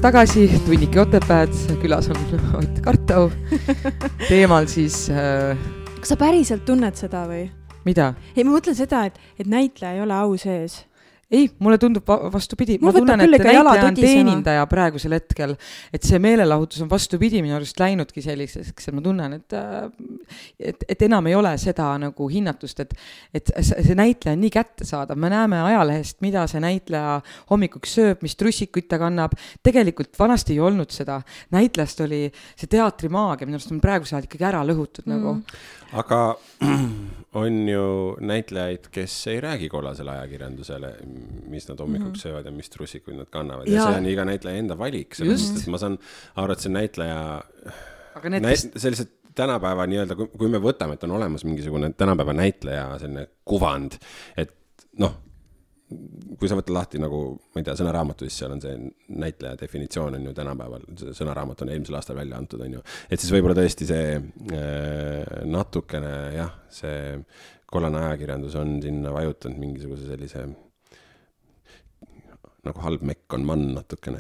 [0.04, 2.18] Tagasi, tunnike Otepääd, külas on
[2.60, 3.30] Ott Kartau.
[4.30, 5.56] teemal siis äh....
[6.00, 7.46] kas sa päriselt tunned seda või?
[7.88, 8.10] mida?
[8.36, 10.82] ei, ma mõtlen seda, et, et näitleja ei ole au sees
[11.34, 15.56] ei, mulle tundub vastupidi, ma tunnen, et näitleja on teenindaja praegusel hetkel,
[15.94, 19.58] et see meelelahutus on vastupidi minu arust läinudki selliseks, et ma tunnen, et
[20.60, 22.96] et, et enam ei ole seda nagu hinnatust, et
[23.34, 27.20] et see näitleja on nii kättesaadav, me näeme ajalehest, mida see näitleja
[27.50, 29.34] hommikuks sööb, mis trussikuid ta kannab,
[29.66, 31.22] tegelikult vanasti ei olnud seda,
[31.54, 35.16] näitlejast oli see teatrimaagia, minu arust on praegusel ajal ikkagi ära lõhutud mm.
[35.18, 35.40] nagu.
[35.94, 36.20] Aga
[37.44, 37.86] on ju
[38.22, 40.94] näitlejaid, kes ei räägi kollasele ajakirjandusele,
[41.50, 42.22] mis nad hommikuks mm -hmm.
[42.22, 43.68] söövad ja mis trussikuid nad kannavad.
[43.68, 45.98] Ja, ja see on iga näitleja enda valik, selles mõttes, et ma saan
[46.36, 47.20] aru, et see näitleja,
[48.40, 53.28] näit-, sellised tänapäeva nii-öelda, kui, kui me võtame, et on olemas mingisugune tänapäeva näitleja selline
[53.46, 53.98] kuvand,
[54.38, 54.54] et
[54.98, 55.18] noh
[56.40, 57.22] kui sa võtad lahti nagu,
[57.54, 58.76] ma ei tea, sõnaraamatu, siis seal on see
[59.24, 62.84] näitleja definitsioon on ju tänapäeval, see sõnaraamat on eelmisel aastal välja antud, on ju.
[63.10, 67.00] et siis võib-olla tõesti see äh, natukene jah, see
[67.74, 70.46] kollane ajakirjandus on sinna vajutanud mingisuguse sellise
[72.64, 74.20] nagu halb mekk on mann natukene.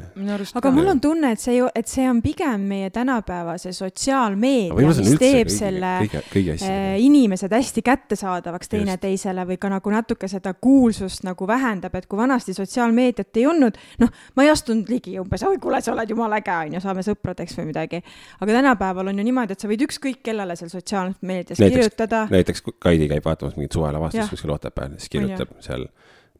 [0.59, 5.47] aga mul on tunne, et see, et see on pigem meie tänapäevase sotsiaalmeedia, mis teeb
[5.47, 11.23] kõige, selle kõige, kõige äh, inimesed hästi kättesaadavaks teineteisele või ka nagu natuke seda kuulsust
[11.23, 15.61] nagu vähendab, et kui vanasti sotsiaalmeediat ei olnud, noh, ma ei astunud ligi umbes, oi
[15.63, 18.01] kuule, sa oled jumala äge, on ju, saame sõpradeks või midagi.
[18.43, 22.25] aga tänapäeval on ju niimoodi, et sa võid ükskõik kellele seal sotsiaalmeedias kirjutada.
[22.33, 25.87] näiteks Kaidi käib vaatamas mingit suvelavastust kuskil Otepääl, siis kirjutab seal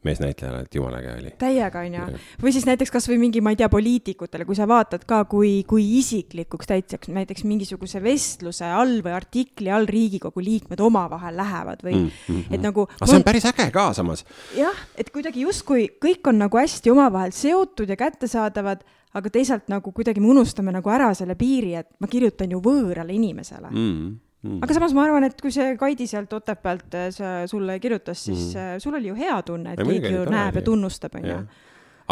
[0.04, 1.32] meesnäitlejale, et jumala äge oli.
[1.40, 2.06] täiega, onju.
[2.42, 5.84] või siis näiteks kasvõi mingi, ma ei tea, poliitikutele, kui sa vaatad ka, kui, kui
[5.98, 12.10] isiklikuks täitsa näiteks mingisuguse vestluse all või artikli all Riigikogu liikmed omavahel lähevad või mm,
[12.10, 12.56] mm, mm.
[12.56, 12.88] et nagu.
[12.98, 14.24] aga see on päris äge ka samas.
[14.56, 18.84] jah, et kuidagi justkui kõik on nagu hästi omavahel seotud ja kättesaadavad,
[19.14, 23.14] aga teisalt nagu kuidagi me unustame nagu ära selle piiri, et ma kirjutan ju võõrale
[23.16, 24.62] inimesele mm mm..
[24.64, 28.82] aga samas ma arvan, et kui see Kaidi sealt Otepäält äh, sulle kirjutas, siis mm.
[28.84, 31.44] sul oli ju hea tunne, et keegi ju näeb ja tunnustab, onju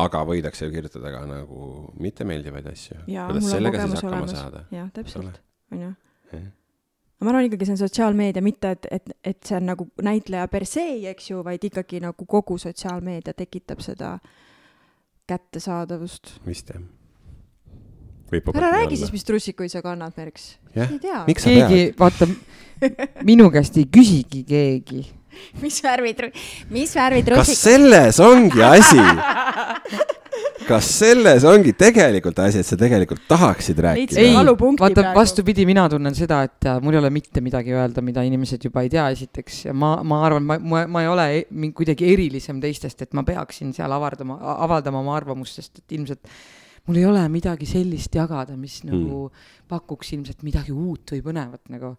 [0.00, 1.68] aga võidakse ju kirjutada ka nagu
[2.00, 3.02] mittemeeldivaid asju.
[3.04, 4.36] kuidas sellega siis hakkama olemas.
[4.38, 4.64] saada?
[4.72, 5.90] jah, täpselt, onju.
[7.20, 10.66] ma arvan ikkagi, see on sotsiaalmeedia, mitte et, et, et see on nagu näitleja per
[10.68, 14.16] se, eks ju, vaid ikkagi nagu kogu sotsiaalmeedia tekitab seda
[15.28, 16.38] kättesaadavust.
[16.48, 16.82] vist jah
[18.40, 20.56] ära räägi siis, mis trussikuid sa kannad, Merks.
[20.74, 22.28] keegi, vaata,
[23.30, 25.04] minu käest ei küsigi keegi.
[25.62, 26.32] mis värvi tru-,
[26.70, 27.54] mis värvi trussikud?
[27.54, 29.00] kas selles ongi asi?
[30.66, 34.20] kas selles ongi tegelikult asi, et sa tegelikult tahaksid rääkida?
[34.20, 34.34] ei,
[34.80, 38.84] vaata vastupidi, mina tunnen seda, et mul ei ole mitte midagi öelda, mida inimesed juba
[38.84, 42.60] ei tea, esiteks, ja ma, ma arvan, ma, ma, ma ei ole e kuidagi erilisem
[42.62, 46.28] teistest, et ma peaksin seal avardama, avaldama oma arvamust, sest et ilmselt
[46.86, 48.92] mul ei ole midagi sellist jagada, mis mm.
[48.92, 49.26] nagu
[49.70, 51.96] pakuks ilmselt midagi uut või põnevat nagu.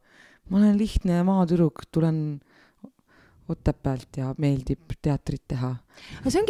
[0.49, 2.41] ma olen lihtne maatüdruk, tulen
[3.43, 5.73] Otepäält ja meeldib teatrit teha.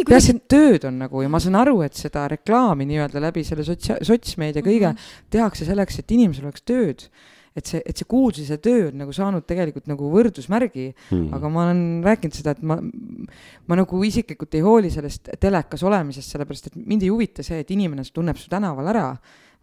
[0.06, 3.42] peaasi kuidagi..., et tööd on nagu ja ma saan aru, et seda reklaami nii-öelda läbi
[3.48, 5.24] selle sotsia-, sotsmeedia kõige mm -hmm.
[5.34, 7.08] tehakse selleks, et inimesel oleks tööd
[7.54, 11.68] et see, et see kuulsuse töö on nagu saanud tegelikult nagu võrdusmärgi hmm., aga ma
[11.68, 16.78] olen rääkinud seda, et ma, ma nagu isiklikult ei hooli sellest telekas olemisest, sellepärast et
[16.82, 19.08] mind ei huvita see, et inimene tunneb su tänaval ära,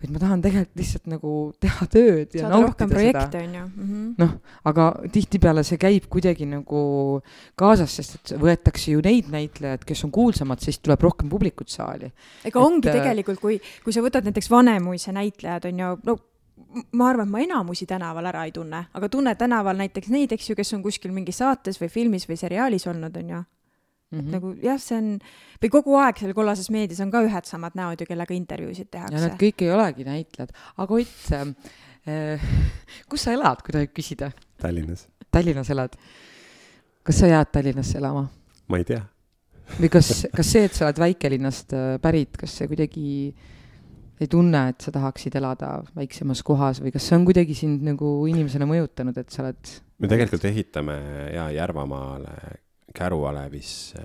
[0.01, 3.64] vaid ma tahan tegelikult lihtsalt nagu teha tööd ja Saada nautida projekte, seda.
[3.66, 4.07] Mm -hmm.
[4.22, 4.32] noh,
[4.70, 7.20] aga tihtipeale see käib kuidagi nagu
[7.61, 12.12] kaasas, sest et võetakse ju neid näitlejaid, kes on kuulsamad, siis tuleb rohkem publikut saali.
[12.45, 16.16] ega et, ongi äh, tegelikult, kui, kui sa võtad näiteks Vanemuise näitlejad on ju, no
[16.92, 20.50] ma arvan, et ma enamusi tänaval ära ei tunne, aga tunnen tänaval näiteks neid, eks
[20.50, 23.40] ju, kes on kuskil mingis saates või filmis või seriaalis olnud, on ju.
[24.11, 24.30] Mm -hmm.
[24.34, 25.11] nagu jah, see on,
[25.62, 29.14] või kogu aeg seal kollases meedias on ka ühed samad näod ju, kellega intervjuusid tehakse.
[29.14, 32.40] ja nad kõik ei olegi näitlejad, aga Ott äh,,
[33.08, 34.32] kus sa elad, kui tohib küsida?
[34.58, 35.06] Tallinnas.
[35.30, 35.94] Tallinnas elad?
[37.02, 38.26] kas sa jääd Tallinnasse elama?
[38.66, 39.04] ma ei tea.
[39.78, 43.06] või kas, kas see, et sa oled väikelinnast äh, pärit, kas see kuidagi
[44.20, 48.12] ei tunne, et sa tahaksid elada väiksemas kohas või kas see on kuidagi sind nagu
[48.28, 49.76] inimesena mõjutanud, et sa oled?
[50.00, 50.96] me tegelikult ehitame
[51.34, 52.34] ja Järvamaale,
[52.96, 54.02] Käru-Alevisse,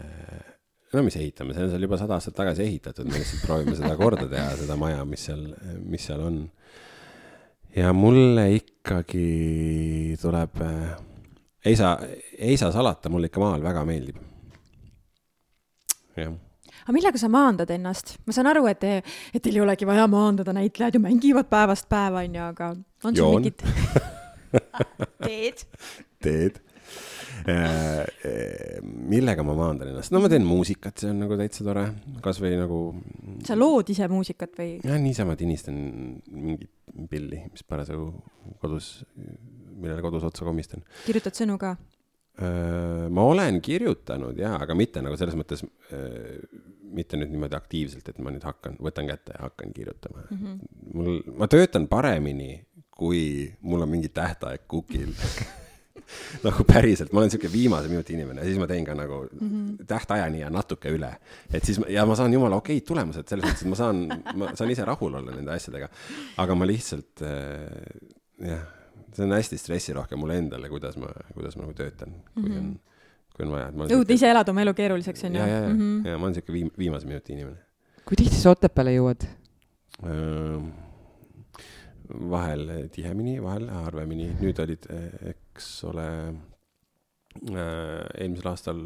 [0.94, 3.96] no mis ehitame, see on seal juba sada aastat tagasi ehitatud, me lihtsalt proovime seda
[4.00, 5.44] korda teha, seda maja, mis seal,
[5.84, 6.40] mis seal on.
[7.76, 10.96] ja mulle ikkagi tuleb äh,
[11.66, 11.98] ei saa,
[12.38, 14.20] ei saa salata, mulle ikka maal väga meeldib.
[16.16, 16.36] jah
[16.86, 18.16] aga millega sa maandad ennast?
[18.26, 18.84] ma saan aru, et,
[19.34, 22.72] et teil ei olegi vaja maandada, näitlejad ju mängivad päevast päeva, onju, aga
[23.10, 23.66] on sul mingid
[25.26, 25.66] teed?
[26.22, 26.62] teed
[27.50, 31.88] äh, äh, millega ma maandan ennast, no ma teen muusikat, see on nagu täitsa tore,
[32.26, 32.80] kasvõi nagu.
[33.48, 34.72] sa lood ise muusikat või?
[34.86, 35.82] jah, niisama tinistan
[36.30, 36.72] mingit
[37.10, 38.12] pilli, mis parasjagu
[38.62, 39.00] kodus
[39.76, 40.86] millele kodus otsa komistan.
[41.06, 41.76] kirjutad sõnu ka?
[42.36, 45.62] Ma olen kirjutanud jaa, aga mitte nagu selles mõttes,
[46.96, 50.40] mitte nüüd niimoodi aktiivselt, et ma nüüd hakkan, võtan kätte ja hakkan kirjutama mm.
[50.40, 50.80] -hmm.
[50.94, 55.14] mul, ma töötan paremini, kui mul on mingi tähtaeg kukil
[56.46, 59.50] nagu päriselt, ma olen sihuke viimase minuti inimene ja siis ma teen ka nagu mm
[59.50, 59.86] -hmm.
[59.88, 61.16] tähtajani ja natuke üle.
[61.54, 64.72] et siis ja ma saan jumala okeid tulemused selles mõttes, et ma saan, ma saan
[64.72, 65.90] ise rahul olla nende asjadega.
[66.38, 68.75] aga ma lihtsalt äh, jah
[69.16, 72.60] see on hästi stressirohke mulle endale, kuidas ma, kuidas ma nagu töötan, kui mm -hmm.
[72.60, 72.80] on,
[73.36, 73.92] kui on vaja.
[73.96, 75.42] jõud ise elad oma elu keeruliseks, on ju?
[75.42, 76.08] ja, ja, ja mm, -hmm.
[76.08, 77.58] ja ma olen siuke viim-, viimase minuti inimene.
[78.06, 79.28] kui tihti sa Otepääle jõuad?
[82.30, 84.86] vahel tihemini, vahel harvemini, nüüd olid,
[85.32, 86.08] eks ole,
[88.20, 88.84] eelmisel aastal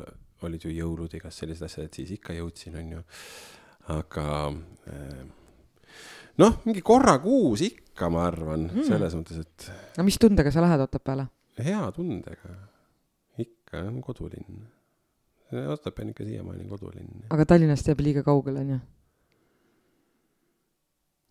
[0.47, 3.01] olid ju jõulud, igas sellised asjad, et siis ikka jõudsin, on ju.
[3.89, 4.53] aga
[6.39, 9.69] noh, mingi korra kuus ikka, ma arvan mm., selles mõttes, et.
[9.97, 11.27] no mis tundega sa lähed Otepääle?
[11.59, 12.53] hea tundega,
[13.43, 14.61] ikka on kodulinn.
[15.49, 17.25] Otepää on ikka siiamaani kodulinn.
[17.33, 18.79] aga Tallinnast jääb liiga kaugele, on ju?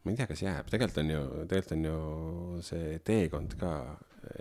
[0.04, 3.72] ma ei tea, kas jääb, tegelikult on ju, tegelikult on ju see teekond ka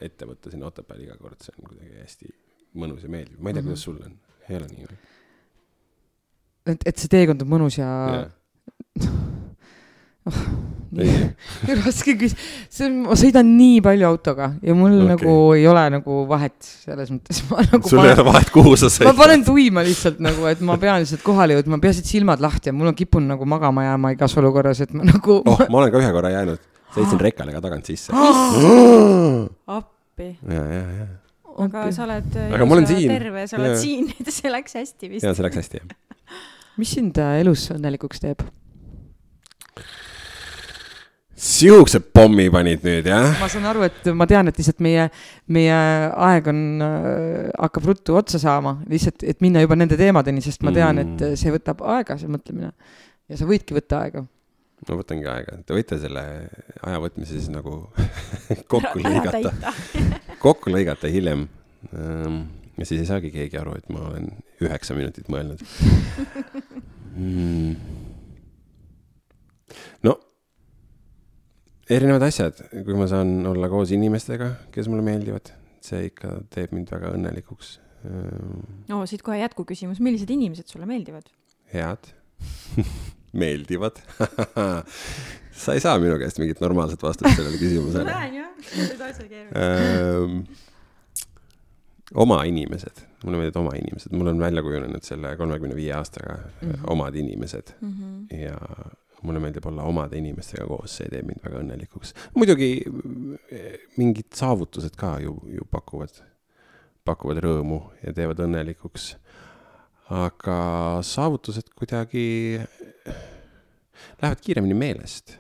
[0.02, 2.34] ette võtta sinna Otepääle iga kord, see on kuidagi hästi
[2.78, 3.72] mõnus ja meeldiv, ma ei tea mm, -hmm.
[3.72, 4.20] kuidas sul on,
[4.50, 5.00] ei ole nii või?
[6.74, 8.32] et, et see teekond on mõnus ja yeah.
[10.26, 10.42] oh,
[11.84, 12.36] raske küs-,
[12.72, 15.10] see on, ma sõidan nii palju autoga ja mul okay.
[15.12, 18.90] nagu ei ole nagu vahet selles mõttes, ma nagu sul ei ole vahet, kuhu sa
[18.94, 19.12] sõidad?
[19.12, 22.72] ma panen tuima lihtsalt nagu, et ma pean lihtsalt kohale jõudma, peaasi, et silmad lahti
[22.72, 25.94] on, mul on kippunud nagu magama jääma igas olukorras, et ma nagu oh, ma olen
[25.94, 28.16] ka ühe korra jäänud, sõitsin rekale ka tagant sisse
[29.78, 30.34] appi.
[30.48, 31.08] ja, ja, ja
[31.58, 33.10] aga sa oled aga ma olen siin.
[33.12, 33.80] terve, sa oled ja.
[33.82, 35.26] siin, see läks hästi vist.
[35.26, 36.40] jaa, see läks hästi, jah.
[36.78, 38.46] mis sind äh, elus õnnelikuks teeb?
[41.38, 43.36] Sihukese pommi panid nüüd, jah?
[43.38, 45.06] ma saan aru, et ma tean, et lihtsalt meie,
[45.54, 45.76] meie
[46.28, 50.74] aeg on äh,, hakkab ruttu otsa saama, lihtsalt, et minna juba nende teemadeni, sest ma
[50.74, 51.38] tean, et mm.
[51.38, 52.72] see võtab aega, see mõtlemine.
[53.30, 54.26] ja sa võidki võtta aega.
[54.88, 56.26] ma võtangi aega, te võite selle
[56.82, 57.84] aja võtmise siis nagu
[58.74, 59.54] kokku lõigata
[60.46, 61.46] kokku lõigata hiljem
[61.94, 62.48] ähm,.
[62.78, 64.32] ja siis ei saagi keegi aru, et ma olen
[64.66, 65.62] üheksa minutit mõelnud
[67.14, 67.78] mm..
[70.02, 70.18] no
[71.90, 75.52] erinevad asjad, kui ma saan olla koos inimestega, kes mulle meeldivad,
[75.84, 77.78] see ikka teeb mind väga õnnelikuks.
[78.88, 81.30] no siit kohe jätkuküsimus, millised inimesed sulle meeldivad?
[81.74, 82.12] head
[83.42, 83.98] meeldivad
[85.64, 88.06] sa ei saa minu käest mingit normaalset vastust sellele küsimusele.
[88.06, 90.46] ma näen jah, seda asja keeruline.
[92.24, 96.70] oma inimesed, mulle meeldivad oma inimesed, mul on välja kujunenud selle kolmekümne viie aastaga mm
[96.70, 96.88] -hmm.
[96.94, 98.38] omad inimesed mm -hmm.
[98.44, 98.58] ja
[99.26, 102.14] mulle meeldib olla omade inimestega koos, see teeb mind väga õnnelikuks.
[102.38, 106.22] muidugi eh, mingid saavutused ka ju, ju pakuvad,
[107.08, 109.16] pakuvad rõõmu ja teevad õnnelikuks.
[110.14, 110.60] aga
[111.04, 112.62] saavutused kuidagi
[114.22, 115.38] lähevad kiiremini meelest.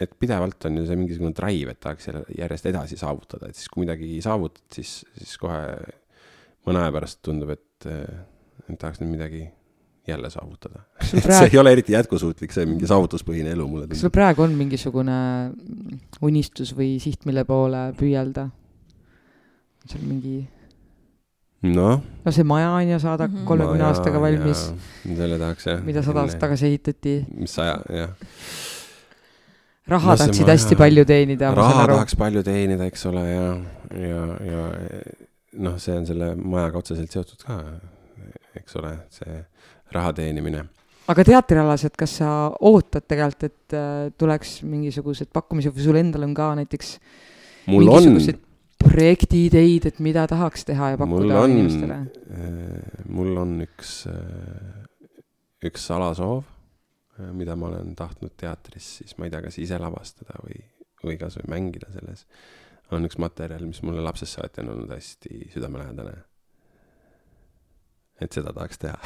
[0.00, 3.84] et pidevalt on ju see mingisugune drive, et tahaks järjest edasi saavutada, et siis kui
[3.84, 5.60] midagi saavutad, siis, siis kohe
[6.66, 9.44] mõne aja pärast tundub, et, et tahaks nüüd midagi
[10.08, 11.32] jälle saavutada praegu...
[11.38, 13.96] see ei ole eriti jätkusuutlik, see mingi saavutuspõhine elu mulle tundub.
[13.96, 15.18] kas sul praegu on mingisugune
[16.22, 18.48] unistus või siht, mille poole püüelda?
[18.50, 20.40] on sul mingi?
[21.62, 22.02] noh.
[22.24, 23.46] no see maja on ju, saada mhm.
[23.48, 24.66] kolmekümne aastaga valmis.
[25.06, 25.82] selle tahaks jah.
[25.86, 27.16] mida sada aastat tagasi ehitati.
[27.38, 28.16] mis saja, jah.
[29.86, 30.56] raha no, tahaksid maja...
[30.56, 31.54] hästi palju teenida.
[31.54, 33.46] raha tahaks palju teenida, eks ole, ja,
[34.02, 34.66] ja, ja
[35.62, 37.62] noh, see on selle majaga otseselt seotud ka,
[38.58, 39.38] eks ole, see
[39.94, 40.64] raha teenimine.
[41.12, 42.30] aga teatrialased, kas sa
[42.60, 46.96] ootad tegelikult, et äh, tuleks mingisugused pakkumised või sul endal on ka näiteks
[47.72, 48.16] mul on
[48.82, 51.98] projektiideid, et mida tahaks teha ja pakkuda on, inimestele?
[52.34, 55.20] Äh, mul on üks, äh,
[55.68, 56.42] üks salasoov,
[57.36, 60.58] mida ma olen tahtnud teatris siis, ma ei tea, kas ise lavastada või,
[61.04, 62.26] või kasvõi mängida selles.
[62.92, 66.16] on üks materjal, mis mulle lapsest saati on olnud hästi südamelähedane
[68.20, 68.96] et seda tahaks teha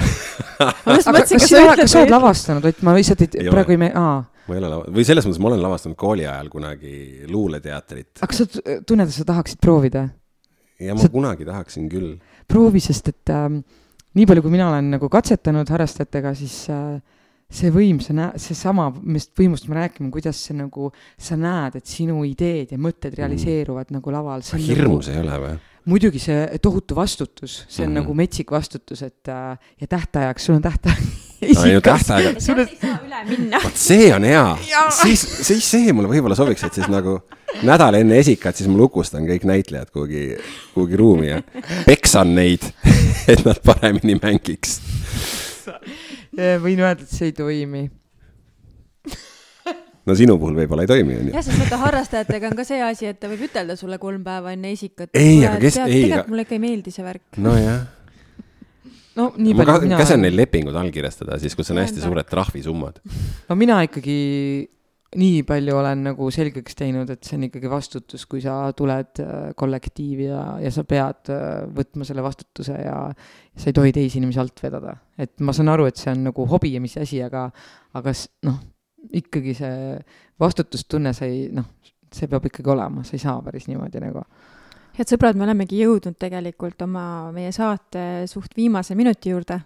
[0.67, 3.93] aga kas sa oled, kas sa oled lavastanud, et ma lihtsalt ei, praegu ei me-,
[3.95, 4.21] aa.
[4.49, 6.95] ma ei ole lava-, või selles mõttes ma olen lavastanud kooli ajal kunagi
[7.31, 8.13] luuleteatrit.
[8.21, 10.07] aga kas sa tunned, et sa tahaksid proovida?
[10.83, 11.13] ja ma sa...
[11.13, 12.17] kunagi tahaksin küll.
[12.51, 13.49] proovi, sest et äh,
[14.17, 16.97] nii palju, kui mina olen nagu katsetanud harrastajatega, siis äh,
[17.53, 21.87] see võim, sa näed, seesama, millest võimust me räägime, kuidas see nagu, sa näed, et
[21.87, 23.21] sinu ideed ja mõtted mm.
[23.21, 24.01] realiseeruvad mm.
[24.01, 24.45] nagu laval.
[24.57, 25.57] hirmus nagu, ei ole või?
[25.87, 28.01] muidugi see tohutu vastutus, see on mm -hmm.
[28.01, 30.99] nagu metsik vastutus, et äh, ja tähtajaks, sul on tähtaeg
[31.55, 32.41] no no tähtaega.
[32.41, 32.63] Sulle...
[32.63, 33.61] ei saa üle minna.
[33.65, 34.59] vot see on hea,
[35.03, 37.21] siis, siis see mulle võib-olla sobiks, et siis nagu
[37.63, 40.37] nädal enne esikat, siis ma lukustan kõik näitlejad kuhugi,
[40.75, 41.43] kuhugi ruumi ja
[41.87, 42.67] peksan neid,
[43.33, 44.81] et nad paremini mängiks.
[46.37, 47.87] Võin öelda, et see ei toimi
[50.07, 51.35] no sinu puhul võib-olla ei toimi, onju.
[51.35, 54.55] jah, sest vaata harrastajatega on ka see asi, et ta võib ütelda sulle kolm päeva
[54.55, 55.11] enne esikat.
[55.17, 56.07] ei, aga kes, ei.
[56.07, 57.41] tegelikult mulle ikka ei meeldi see värk.
[57.43, 57.83] nojah.
[59.19, 59.91] no nii palju.
[59.91, 63.03] ma käsin neil lepingud allkirjastada siis, kus on hästi suured trahvisummad.
[63.49, 64.19] no mina ikkagi
[65.17, 69.51] nii palju olen nagu selgeks teinud, et see on ikkagi vastutus, kui sa tuled äh,
[69.57, 74.21] kollektiivi ja, ja sa pead äh, võtma selle vastutuse ja, ja sa ei tohi teisi
[74.21, 74.97] inimesi alt vedada.
[75.19, 77.49] et ma saan aru, et see on nagu hobi ja mis asi, aga,
[77.97, 78.65] aga noh
[79.15, 79.97] ikkagi see
[80.41, 81.69] vastutustunne, sa ei noh,
[82.13, 84.25] see peab ikkagi olema, sa ei saa päris niimoodi nagu.
[84.97, 89.61] head sõbrad, me olemegi jõudnud tegelikult oma, meie saate suht viimase minuti juurde.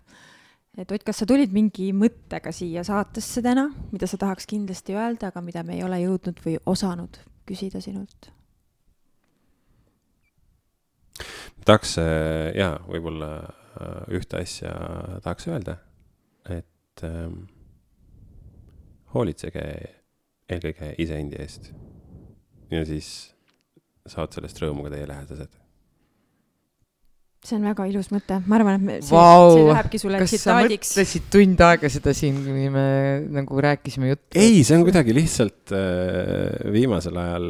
[0.78, 5.30] Et Ott, kas sa tulid mingi mõttega siia saatesse täna, mida sa tahaks kindlasti öelda,
[5.30, 8.30] aga mida me ei ole jõudnud või osanud küsida sinult?
[11.66, 14.72] tahaks äh, jaa, võib-olla äh, ühte asja
[15.24, 15.76] tahaks öelda,
[16.48, 17.42] et ähm,
[19.14, 19.64] hoolitsege
[20.50, 21.70] eelkõige iseendi eest.
[22.70, 23.10] ja siis
[24.06, 25.59] saavad sellest rõõmu ka teie lähedased.
[27.44, 29.54] See on väga ilus mõte, ma arvan, et me, see, wow.
[29.54, 30.90] see lähebki sulle tsitaadiks.
[30.92, 32.86] sa mõtlesid tund aega seda siin, kuni me
[33.32, 34.36] nagu rääkisime juttu?
[34.36, 37.48] ei, see on kuidagi lihtsalt äh, viimasel ajal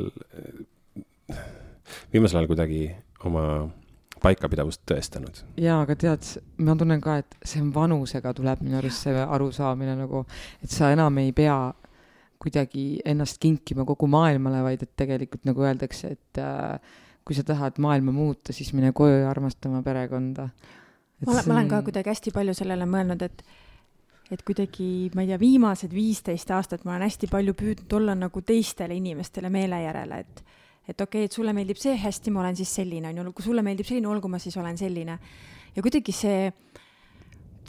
[2.14, 2.84] viimasel ajal kuidagi
[3.26, 3.44] oma
[4.22, 5.42] paikapidavust tõestanud.
[5.60, 6.30] jaa, aga tead,
[6.62, 10.24] ma tunnen ka, et see on vanusega tuleb minu arust see arusaamine nagu,
[10.62, 11.58] et sa enam ei pea
[12.40, 16.78] kuidagi ennast kinkima kogu maailmale, vaid et tegelikult nagu öeldakse, et äh,
[17.30, 20.48] kui sa tahad maailma muuta, siis mine koju ja armasta oma perekonda.
[21.20, 23.44] ma olen, ma olen ka kuidagi hästi palju sellele mõelnud, et
[24.34, 28.42] et kuidagi, ma ei tea, viimased viisteist aastat ma olen hästi palju püüdnud olla nagu
[28.46, 30.42] teistele inimestele meele järele, et
[30.88, 33.46] et okei okay,, et sulle meeldib see, hästi, ma olen siis selline, on ju, kui
[33.46, 35.18] sulle meeldib selline, olgu, ma siis olen selline.
[35.76, 36.48] ja kuidagi see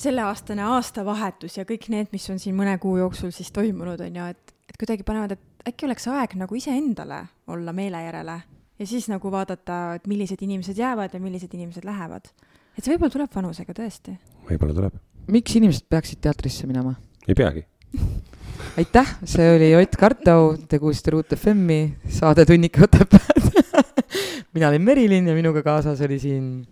[0.01, 4.32] selleaastane aastavahetus ja kõik need, mis on siin mõne kuu jooksul siis toimunud, on ju,
[4.34, 8.39] et, et kuidagi panevad, et äkki oleks aeg nagu iseendale olla meele järele
[8.82, 12.32] ja siis nagu vaadata, et millised inimesed jäävad ja millised inimesed lähevad.
[12.77, 14.17] et see võib-olla tuleb vanusega tõesti.
[14.49, 14.97] võib-olla tuleb.
[15.29, 16.95] miks inimesed peaksid teatrisse minema?
[17.27, 17.65] ei peagi
[18.82, 23.51] aitäh, see oli Ott Kartau, te kuulsite Ruut FM-i, saade Tunnika Otepääd
[24.53, 26.67] mina olin Merilin ja minuga kaasas oli siin.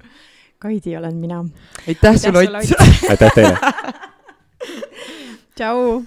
[0.59, 1.45] Kaidi olen mina.
[1.87, 3.09] aitäh sulle, Ott.
[3.09, 3.57] aitäh teile.
[5.55, 6.03] tšau.